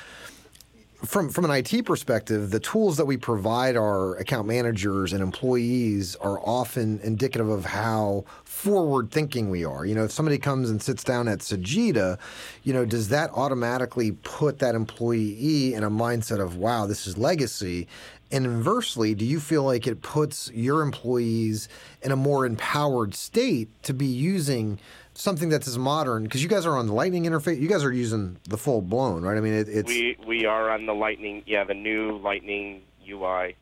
from 1.05 1.29
from 1.29 1.45
an 1.45 1.51
IT 1.51 1.85
perspective, 1.85 2.51
the 2.51 2.59
tools 2.59 2.97
that 2.97 3.05
we 3.05 3.17
provide 3.17 3.75
our 3.75 4.15
account 4.15 4.47
managers 4.47 5.13
and 5.13 5.21
employees 5.21 6.15
are 6.17 6.39
often 6.39 6.99
indicative 7.03 7.49
of 7.49 7.65
how 7.65 8.25
forward 8.43 9.11
thinking 9.11 9.49
we 9.49 9.63
are. 9.65 9.85
You 9.85 9.95
know, 9.95 10.05
if 10.05 10.11
somebody 10.11 10.37
comes 10.37 10.69
and 10.69 10.81
sits 10.81 11.03
down 11.03 11.27
at 11.27 11.39
Sagitta, 11.39 12.17
you 12.63 12.73
know, 12.73 12.85
does 12.85 13.09
that 13.09 13.29
automatically 13.33 14.11
put 14.11 14.59
that 14.59 14.75
employee 14.75 15.73
in 15.73 15.83
a 15.83 15.89
mindset 15.89 16.39
of 16.39 16.57
wow, 16.57 16.85
this 16.85 17.07
is 17.07 17.17
legacy? 17.17 17.87
And 18.31 18.45
inversely, 18.45 19.13
do 19.13 19.23
you 19.23 19.39
feel 19.39 19.63
like 19.63 19.87
it 19.87 20.01
puts 20.01 20.51
your 20.51 20.81
employees 20.81 21.69
in 22.01 22.11
a 22.11 22.15
more 22.15 22.45
empowered 22.45 23.13
state 23.13 23.69
to 23.83 23.93
be 23.93 24.07
using 24.07 24.79
something 25.17 25.49
that's 25.49 25.67
as 25.67 25.77
modern? 25.77 26.23
Because 26.23 26.43
you 26.43 26.49
guys 26.49 26.65
are 26.65 26.77
on 26.77 26.87
the 26.87 26.93
Lightning 26.93 27.23
interface. 27.23 27.59
You 27.59 27.67
guys 27.67 27.83
are 27.83 27.91
using 27.91 28.37
the 28.47 28.57
full 28.57 28.81
blown, 28.81 29.23
right? 29.23 29.37
I 29.37 29.41
mean, 29.41 29.53
it, 29.53 29.67
it's 29.69 29.87
We 29.87 30.17
we 30.25 30.45
are 30.45 30.69
on 30.69 30.85
the 30.85 30.93
Lightning, 30.93 31.43
yeah, 31.45 31.63
the 31.63 31.73
new 31.73 32.17
Lightning 32.17 32.81
UI, 33.07 33.55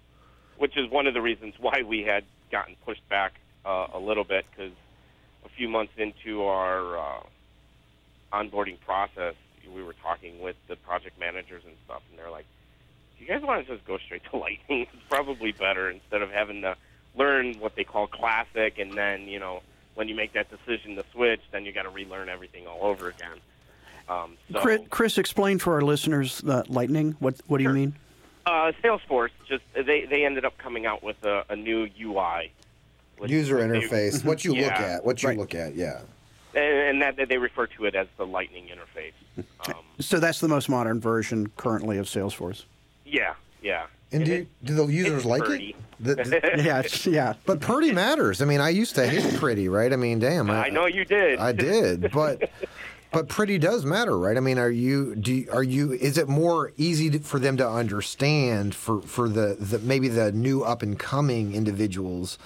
which 0.58 0.78
is 0.78 0.90
one 0.90 1.08
of 1.08 1.14
the 1.14 1.22
reasons 1.22 1.54
why 1.60 1.84
we 1.86 2.02
had 2.02 2.24
gotten 2.52 2.76
pushed 2.86 3.08
back 3.10 3.34
uh, 3.66 3.88
a 3.94 4.00
little 4.00 4.24
bit 4.24 4.46
because 4.52 4.72
a 5.46 5.50
few 5.50 5.70
months 5.70 5.94
into 5.98 6.44
our 6.44 6.98
uh, 6.98 7.24
onboarding 8.34 8.80
process, 8.82 9.36
we 9.74 9.84
were 9.84 9.96
talking 10.04 10.42
with 10.42 10.56
the 10.68 10.76
project 10.76 11.20
managers 11.20 11.64
and 11.66 11.74
stuff, 11.86 12.02
and 12.10 12.20
they're 12.20 12.32
like, 12.32 12.46
"Do 13.18 13.26
you 13.26 13.30
guys 13.30 13.42
want 13.42 13.66
to 13.66 13.74
just 13.74 13.88
go 13.88 13.98
straight 13.98 14.24
to 14.32 14.38
Lightning? 14.38 14.88
It's 14.94 15.04
probably 15.10 15.52
better 15.52 15.90
instead 15.90 16.22
of 16.22 16.30
having 16.32 16.62
to 16.62 16.76
learn 17.16 17.56
what 17.60 17.76
they 17.76 17.84
call 17.84 18.08
Classic, 18.08 18.78
and 18.80 18.94
then 18.94 19.24
you 19.28 19.40
know." 19.40 19.62
When 19.96 20.08
you 20.08 20.16
make 20.16 20.34
that 20.34 20.48
decision 20.50 20.96
to 20.96 21.04
switch, 21.12 21.42
then 21.52 21.66
you 21.66 21.72
got 21.72 21.84
to 21.84 21.90
relearn 21.90 22.28
everything 22.30 22.66
all 22.68 22.80
over 22.84 23.10
again. 23.10 23.38
Um, 24.10 24.38
so, 24.52 24.60
Chris, 24.60 24.82
Chris, 24.90 25.18
explain 25.18 25.60
for 25.60 25.76
our 25.76 25.82
listeners 25.82 26.42
the 26.42 26.66
Lightning. 26.68 27.16
What 27.20 27.36
What 27.48 27.60
do 27.60 27.64
you 27.64 27.70
mean? 27.70 27.96
Uh, 28.46 28.72
Salesforce 28.84 29.30
just 29.48 29.64
they 29.74 30.06
they 30.06 30.26
ended 30.26 30.44
up 30.46 30.58
coming 30.58 30.86
out 30.86 31.02
with 31.04 31.24
a, 31.24 31.46
a 31.50 31.56
new 31.56 31.88
UI, 32.02 32.52
User 33.26 33.56
which 33.56 33.90
they- 33.90 34.10
interface, 34.10 34.26
what 34.26 34.44
you 34.44 34.54
look 34.56 34.72
at, 34.74 35.06
what 35.06 35.24
you 35.24 35.30
Right. 35.30 35.38
look 35.38 35.56
at, 35.56 35.76
yeah. 35.76 36.02
and, 36.54 36.66
and 36.66 37.02
that 37.02 37.16
that 37.16 37.30
they 37.30 37.38
refer 37.38 37.68
to 37.68 37.86
it 37.86 37.96
as 37.96 38.08
the 38.18 38.26
Lightning 38.26 38.68
interface. 38.68 39.44
Um, 39.68 39.76
So 40.00 40.20
that's 40.20 40.40
the 40.40 40.48
most 40.50 40.68
modern 40.70 41.00
version 41.00 41.48
currently 41.56 41.98
of 42.00 42.08
Salesforce. 42.08 42.64
yeah, 43.06 43.36
yeah. 43.62 43.86
And 44.14 44.26
do, 44.26 44.34
it- 44.34 44.48
do 44.66 44.76
the 44.76 44.86
users 44.86 45.26
like 45.26 45.44
pretty. 45.44 45.70
it? 45.70 45.76
The- 46.00 46.16
the- 46.56 46.64
Yeah, 46.64 46.84
yeah. 47.12 47.34
but 47.46 47.60
pretty 47.60 47.92
matters. 47.92 48.42
I 48.42 48.46
mean, 48.46 48.62
I 48.62 48.70
used 48.70 48.96
to 48.96 49.08
hate 49.08 49.36
pretty, 49.40 49.68
right? 49.70 49.92
I 49.92 49.96
mean, 49.96 50.20
damn. 50.20 50.50
I 50.50 50.70
know 50.70 50.86
you 50.86 51.06
did. 51.06 51.40
I 51.40 51.52
did, 51.52 52.12
but 52.12 52.50
but 53.12 53.28
pretty 53.30 53.58
does 53.58 53.86
matter, 53.86 54.18
right? 54.18 54.38
I 54.38 54.40
mean, 54.40 54.58
are 54.58 54.70
you 54.72 55.16
do 55.16 55.34
you, 55.34 55.50
are 55.52 55.64
you 55.64 55.94
is 55.94 56.18
it 56.18 56.28
more 56.28 56.72
easy 56.78 57.10
to, 57.12 57.20
for 57.20 57.40
them 57.40 57.58
to 57.58 57.68
understand 57.70 58.76
for 58.76 59.02
for 59.02 59.30
the, 59.30 59.56
the 59.60 59.80
maybe 59.80 60.08
the 60.08 60.32
new 60.32 60.64
up 60.64 60.82
and 60.82 60.98
coming 61.00 61.54
individuals 61.54 62.38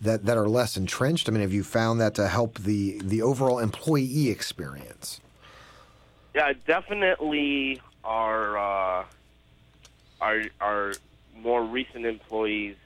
that 0.00 0.26
that 0.26 0.36
are 0.36 0.48
less 0.48 0.76
entrenched? 0.76 1.28
I 1.28 1.32
mean, 1.32 1.42
have 1.42 1.52
you 1.52 1.62
found 1.64 2.00
that 2.00 2.14
to 2.16 2.28
help 2.28 2.58
the 2.58 3.00
the 3.02 3.22
overall 3.22 3.58
employee 3.58 4.28
experience? 4.30 5.20
Yeah, 6.34 6.52
definitely 6.66 7.80
our 8.04 8.58
uh, 8.58 9.04
our 10.20 10.42
our 10.60 10.92
more 11.42 11.64
recent 11.64 12.06
employees 12.06 12.76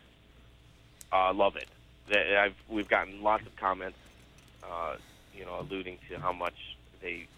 uh, 1.13 1.33
love 1.35 1.57
it. 1.57 1.69
They- 2.09 2.37
I've, 2.37 2.57
we've 2.69 2.89
gotten 2.89 3.23
lots 3.23 3.47
of 3.47 3.57
comments, 3.57 3.99
uh, 4.63 4.97
you 5.33 5.45
know, 5.45 5.61
alluding 5.61 5.99
to 6.11 6.19
how 6.19 6.33
much 6.33 6.55
they 7.03 7.29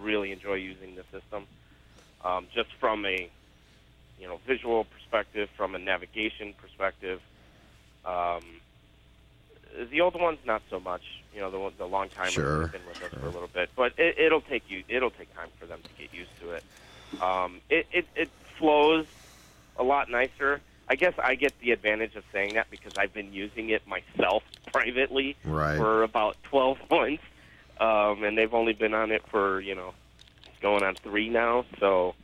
really 0.00 0.32
enjoy 0.32 0.54
using 0.54 0.96
the 0.96 1.04
system, 1.12 1.46
um, 2.24 2.48
just 2.54 2.68
from 2.80 3.04
a 3.06 3.30
you 4.18 4.28
know 4.28 4.38
visual 4.46 4.84
perspective, 4.84 5.48
from 5.56 5.74
a 5.74 5.78
navigation 5.78 6.54
perspective. 6.60 7.20
Um, 8.04 8.60
the 9.90 10.00
old 10.00 10.20
ones, 10.20 10.38
not 10.46 10.62
so 10.70 10.80
much. 10.80 11.02
You 11.32 11.40
know, 11.40 11.50
the 11.50 11.76
the 11.78 11.86
long 11.86 12.10
timers 12.10 12.46
Sure, 12.46 12.58
have 12.58 12.70
been 12.72 12.86
with 12.86 13.02
us 13.02 13.12
for 13.20 13.26
a 13.26 13.32
little 13.32 13.48
bit, 13.52 13.70
but 13.76 13.92
it, 13.98 14.18
it'll 14.18 14.42
take 14.42 14.64
you. 14.68 14.84
It'll 14.88 15.10
take 15.10 15.34
time 15.34 15.50
for 15.58 15.66
them 15.66 15.80
to 15.88 15.94
get 16.02 16.12
used 16.12 16.30
to 16.40 16.52
it. 16.52 16.64
Um, 17.20 17.60
it, 17.70 17.86
it 17.92 18.06
it 18.16 18.30
flows 18.58 19.06
a 19.78 19.82
lot 19.82 20.10
nicer. 20.10 20.60
I 20.88 20.96
guess 20.96 21.14
I 21.22 21.34
get 21.34 21.52
the 21.62 21.70
advantage 21.70 22.14
of 22.14 22.24
saying 22.32 22.54
that 22.54 22.70
because 22.70 22.92
I've 22.96 23.14
been 23.14 23.32
using 23.32 23.70
it 23.70 23.82
myself 23.86 24.42
privately 24.66 25.36
Right. 25.44 25.76
for 25.76 26.02
about 26.02 26.36
12 26.50 26.76
months, 26.90 27.22
um, 27.80 28.22
and 28.24 28.36
they've 28.36 28.52
only 28.54 28.72
been 28.72 28.94
on 28.94 29.10
it 29.10 29.22
for 29.30 29.60
you 29.60 29.74
know 29.74 29.94
going 30.62 30.82
on 30.84 30.96
three 31.02 31.28
now. 31.28 31.64
So 31.80 32.14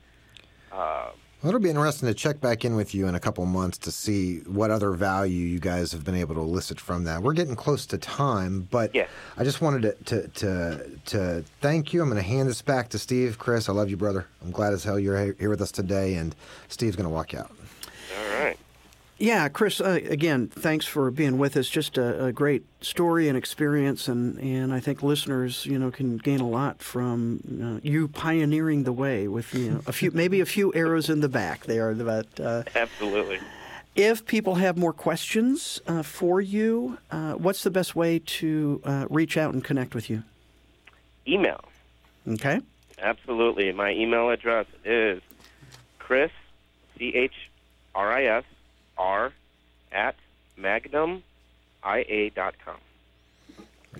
uh, 0.71 1.09
Well, 1.41 1.49
it'll 1.49 1.59
be 1.59 1.69
interesting 1.71 2.07
to 2.07 2.13
check 2.13 2.39
back 2.39 2.63
in 2.65 2.75
with 2.75 2.93
you 2.93 3.07
in 3.07 3.15
a 3.15 3.19
couple 3.19 3.43
months 3.47 3.79
to 3.79 3.91
see 3.91 4.41
what 4.41 4.69
other 4.69 4.91
value 4.91 5.43
you 5.47 5.59
guys 5.59 5.91
have 5.91 6.03
been 6.03 6.13
able 6.13 6.35
to 6.35 6.41
elicit 6.41 6.79
from 6.79 7.03
that. 7.05 7.23
We're 7.23 7.33
getting 7.33 7.55
close 7.55 7.87
to 7.87 7.97
time, 7.97 8.67
but 8.69 8.93
Yeah. 8.93 9.07
I 9.37 9.43
just 9.43 9.59
wanted 9.59 9.81
to, 9.81 9.93
to 10.05 10.27
to 10.27 10.89
to 11.05 11.43
thank 11.59 11.93
you. 11.93 12.03
I'm 12.03 12.09
going 12.09 12.21
to 12.21 12.27
hand 12.27 12.47
this 12.47 12.61
back 12.61 12.89
to 12.89 12.99
Steve. 12.99 13.39
Chris, 13.39 13.69
I 13.69 13.73
love 13.73 13.89
you, 13.89 13.97
brother. 13.97 14.27
I'm 14.43 14.51
glad 14.51 14.73
as 14.73 14.83
hell 14.83 14.99
you're 14.99 15.33
here 15.33 15.49
with 15.49 15.61
us 15.61 15.71
today, 15.71 16.13
and 16.13 16.35
Steve's 16.67 16.95
going 16.95 17.09
to 17.09 17.13
walk 17.13 17.33
out. 17.33 17.51
All 19.21 19.27
right. 19.27 19.41
Yeah, 19.41 19.49
Chris, 19.49 19.79
uh, 19.81 19.99
again, 20.09 20.47
thanks 20.47 20.85
for 20.85 21.11
being 21.11 21.37
with 21.37 21.55
us. 21.57 21.69
Just 21.69 21.97
a, 21.97 22.25
a 22.25 22.31
great 22.31 22.63
story 22.81 23.27
and 23.27 23.37
experience, 23.37 24.07
and, 24.07 24.39
and 24.39 24.73
I 24.73 24.79
think 24.79 25.03
listeners, 25.03 25.65
you 25.65 25.77
know, 25.77 25.91
can 25.91 26.17
gain 26.17 26.39
a 26.39 26.47
lot 26.47 26.81
from 26.81 27.41
uh, 27.61 27.79
you 27.87 28.07
pioneering 28.07 28.83
the 28.83 28.93
way 28.93 29.27
with 29.27 29.53
you 29.53 29.71
know 29.71 29.81
a 29.87 29.91
few, 29.91 30.11
maybe 30.15 30.41
a 30.41 30.45
few 30.45 30.73
arrows 30.73 31.09
in 31.09 31.21
the 31.21 31.29
back 31.29 31.65
there. 31.65 31.93
But 31.93 32.39
uh, 32.39 32.63
Absolutely. 32.75 33.39
if 33.95 34.25
people 34.25 34.55
have 34.55 34.77
more 34.77 34.93
questions 34.93 35.81
uh, 35.87 36.03
for 36.03 36.41
you, 36.41 36.97
uh, 37.11 37.33
what's 37.33 37.63
the 37.63 37.71
best 37.71 37.95
way 37.95 38.19
to 38.19 38.81
uh, 38.83 39.05
reach 39.09 39.37
out 39.37 39.53
and 39.53 39.63
connect 39.63 39.93
with 39.93 40.09
you? 40.09 40.23
Email. 41.27 41.63
Okay, 42.27 42.61
Absolutely. 43.01 43.71
My 43.71 43.91
email 43.91 44.29
address 44.29 44.67
is 44.85 45.21
Chris, 45.99 46.31
C 46.97 47.13
H 47.15 47.33
R 47.95 48.11
I 48.11 48.25
S 48.25 48.43
R, 49.01 49.33
at 49.91 50.15
magnumiA.com. 50.59 51.21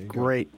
great. 0.08 0.54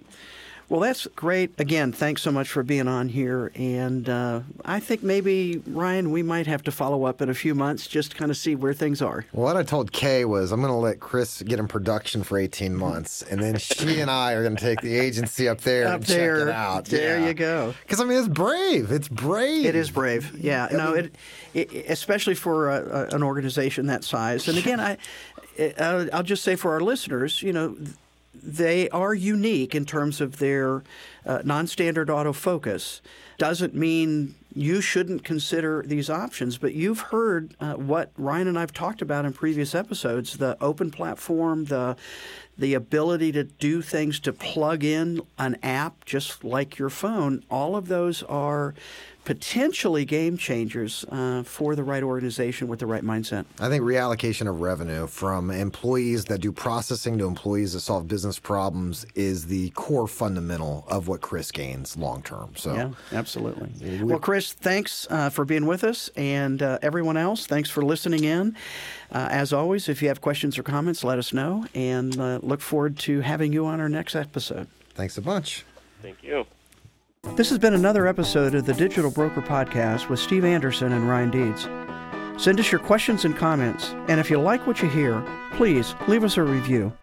Well, 0.74 0.82
that's 0.82 1.06
great. 1.16 1.52
Again, 1.60 1.92
thanks 1.92 2.24
so 2.24 2.32
much 2.32 2.50
for 2.50 2.64
being 2.64 2.88
on 2.88 3.08
here. 3.08 3.52
And 3.54 4.10
uh, 4.10 4.40
I 4.66 4.80
think 4.80 5.04
maybe, 5.04 5.62
Ryan, 5.68 6.10
we 6.10 6.24
might 6.24 6.48
have 6.48 6.64
to 6.64 6.72
follow 6.72 7.04
up 7.06 7.22
in 7.22 7.30
a 7.30 7.36
few 7.36 7.54
months 7.54 7.86
just 7.86 8.10
to 8.10 8.18
kind 8.18 8.32
of 8.32 8.38
see 8.38 8.56
where 8.56 8.74
things 8.74 9.00
are. 9.00 9.24
Well, 9.34 9.44
what 9.46 9.56
I 9.56 9.62
told 9.62 9.92
Kay 9.92 10.26
was 10.26 10.52
I'm 10.52 10.62
going 10.62 10.74
to 10.74 10.76
let 10.76 11.00
Chris 11.00 11.44
get 11.44 11.60
in 11.60 11.68
production 11.68 12.24
for 12.24 12.40
18 12.40 12.76
months, 12.76 13.22
and 13.22 13.40
then 13.40 13.60
she 13.60 14.00
and 14.00 14.10
I 14.10 14.34
are 14.34 14.42
going 14.42 14.56
to 14.56 14.64
take 14.64 14.82
the 14.82 14.98
agency 14.98 15.48
up 15.48 15.62
there 15.62 15.90
Up 15.90 15.94
and 15.98 16.06
there. 16.06 16.40
check 16.40 16.48
it 16.48 16.52
out. 16.56 16.86
There 16.86 17.20
you 17.28 17.36
go. 17.36 17.76
Because 17.84 18.02
I 18.02 18.06
mean, 18.06 18.18
it's 18.18 18.28
brave. 18.28 18.92
It's 18.92 19.08
brave. 19.08 19.68
It 19.68 19.76
is 19.76 19.92
brave, 19.92 20.36
yeah. 20.40 20.70
No, 20.72 20.96
it, 20.96 21.14
it 21.54 21.72
especially 21.88 22.34
for 22.34 22.72
a, 22.72 23.12
a, 23.12 23.16
an 23.16 23.22
organization 23.22 23.86
that 23.86 24.04
size. 24.04 24.48
And 24.48 24.58
again, 24.58 24.80
I, 24.80 24.98
I 25.60 26.10
I'll 26.12 26.24
just 26.24 26.44
say 26.44 26.56
for 26.56 26.72
our 26.72 26.82
listeners, 26.82 27.44
you 27.44 27.54
know, 27.54 27.78
they 28.34 28.90
are 28.90 29.14
unique 29.14 29.76
in 29.76 29.86
terms 29.86 30.20
of 30.20 30.40
their 30.40 30.84
uh, 31.26 31.42
non-standard 31.44 32.08
autofocus. 32.08 33.02
Doesn't 33.38 33.74
mean 33.74 34.36
you 34.56 34.82
shouldn't 34.82 35.24
consider 35.24 35.84
these 35.86 36.10
options, 36.10 36.58
but 36.58 36.74
you've 36.74 37.00
heard 37.00 37.56
uh, 37.60 37.74
what 37.74 38.12
Ryan 38.18 38.48
and 38.48 38.60
I've 38.60 38.74
talked 38.74 39.02
about 39.02 39.26
in 39.26 39.34
previous 39.34 39.74
episodes: 39.74 40.38
the 40.38 40.58
open 40.62 40.92
platform, 40.92 41.66
the 41.66 41.96
the 42.58 42.76
ability 42.76 43.32
to 43.32 43.44
do 43.44 43.82
things 43.82 44.20
to 44.20 44.32
plug 44.32 44.84
in 44.84 45.22
an 45.40 45.58
app 45.64 46.06
just 46.06 46.44
like 46.44 46.78
your 46.78 46.90
phone. 46.90 47.44
All 47.50 47.76
of 47.76 47.88
those 47.88 48.22
are 48.24 48.76
potentially 49.26 50.06
game 50.06 50.38
changers 50.38 51.06
uh, 51.10 51.44
for 51.44 51.76
the 51.76 51.84
right 51.84 52.04
organization 52.04 52.68
with 52.68 52.80
the 52.80 52.86
right 52.86 53.04
mindset. 53.04 53.46
I 53.60 53.70
think 53.70 53.84
reallocation 53.84 54.50
of 54.50 54.62
revenue 54.62 55.08
from 55.08 55.50
employees 55.50 56.26
that 56.26 56.40
do 56.40 56.52
processing 56.52 57.18
to 57.20 57.26
employees 57.26 57.74
that 57.74 57.82
solve 57.82 58.08
business 58.08 58.40
problems 58.40 59.06
is 59.16 59.46
the 59.46 59.70
core 59.72 60.08
fundamental 60.08 60.86
of 60.88 61.08
what 61.08 61.22
Chris 61.22 61.52
gains 61.52 61.96
long 61.98 62.22
term. 62.22 62.52
So, 62.56 62.74
Yeah, 62.74 62.92
absolutely. 63.12 64.04
Well, 64.04 64.20
Chris, 64.20 64.54
thanks 64.54 65.08
uh, 65.10 65.30
for 65.30 65.46
being 65.46 65.66
with 65.66 65.84
us, 65.84 66.10
and 66.16 66.62
uh, 66.62 66.80
everyone 66.82 67.18
else, 67.18 67.46
thanks 67.46 67.70
for 67.70 67.84
listening 67.84 68.24
in. 68.24 68.56
Uh, 69.12 69.28
as 69.30 69.54
always, 69.54 69.88
if 69.88 70.02
you 70.02 70.08
have 70.08 70.22
questions 70.22 70.58
or 70.58 70.64
comments, 70.64 71.04
let 71.04 71.20
us 71.20 71.34
know, 71.34 71.66
and 71.76 72.20
uh, 72.20 72.40
look 72.42 72.62
forward 72.62 72.98
to 73.00 73.22
having 73.22 73.54
you 73.54 73.66
on 73.66 73.80
our 73.80 73.90
next 73.90 74.16
episode. 74.16 74.68
thanks 74.96 75.18
a 75.18 75.22
bunch. 75.22 75.66
Thank 76.02 76.24
you. 76.24 76.46
This 77.36 77.50
has 77.50 77.58
been 77.58 77.74
another 77.74 78.06
episode 78.06 78.54
of 78.54 78.68
the 78.68 78.76
Digital 78.76 79.10
Broker 79.10 79.42
Podcast 79.42 80.08
with 80.08 80.20
Steve 80.20 80.46
Anderson 80.46 80.92
and 80.92 81.10
Ryan 81.10 81.32
Deeds. 81.32 81.64
Send 82.40 82.60
us 82.60 82.72
your 82.72 82.78
questions 82.78 83.26
and 83.26 83.36
comments, 83.36 83.90
and 84.08 84.20
if 84.20 84.30
you 84.30 84.40
like 84.40 84.68
what 84.68 84.84
you 84.84 84.88
hear, 84.88 85.26
please 85.54 85.96
leave 86.08 86.24
us 86.24 86.38
a 86.38 86.44
review. 86.44 86.94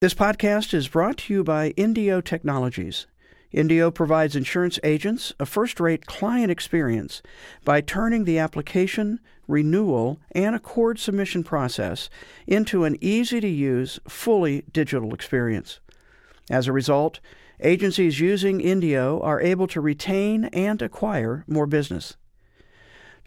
This 0.00 0.12
podcast 0.12 0.74
is 0.74 0.88
brought 0.88 1.18
to 1.18 1.32
you 1.32 1.44
by 1.44 1.68
Indio 1.76 2.20
Technologies. 2.20 3.06
Indio 3.52 3.92
provides 3.92 4.34
insurance 4.34 4.80
agents 4.82 5.32
a 5.38 5.46
first 5.46 5.78
rate 5.78 6.06
client 6.06 6.50
experience 6.50 7.22
by 7.64 7.80
turning 7.80 8.24
the 8.24 8.40
application, 8.40 9.20
renewal, 9.46 10.18
and 10.32 10.56
ACORD 10.56 10.98
submission 10.98 11.44
process 11.44 12.10
into 12.48 12.82
an 12.82 12.96
easy 13.00 13.40
to 13.40 13.48
use, 13.48 14.00
fully 14.08 14.64
digital 14.72 15.14
experience. 15.14 15.78
As 16.50 16.66
a 16.66 16.72
result, 16.72 17.20
agencies 17.62 18.20
using 18.20 18.60
Indio 18.60 19.20
are 19.20 19.40
able 19.40 19.66
to 19.68 19.80
retain 19.80 20.44
and 20.46 20.82
acquire 20.82 21.44
more 21.46 21.66
business. 21.66 22.16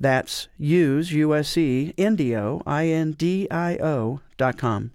That's 0.00 0.48
use, 0.56 1.12
U-S-E, 1.12 1.92
Indio, 1.96 2.62
I-N-D-I-O 2.66 4.20
dot 4.36 4.56
com. 4.56 4.92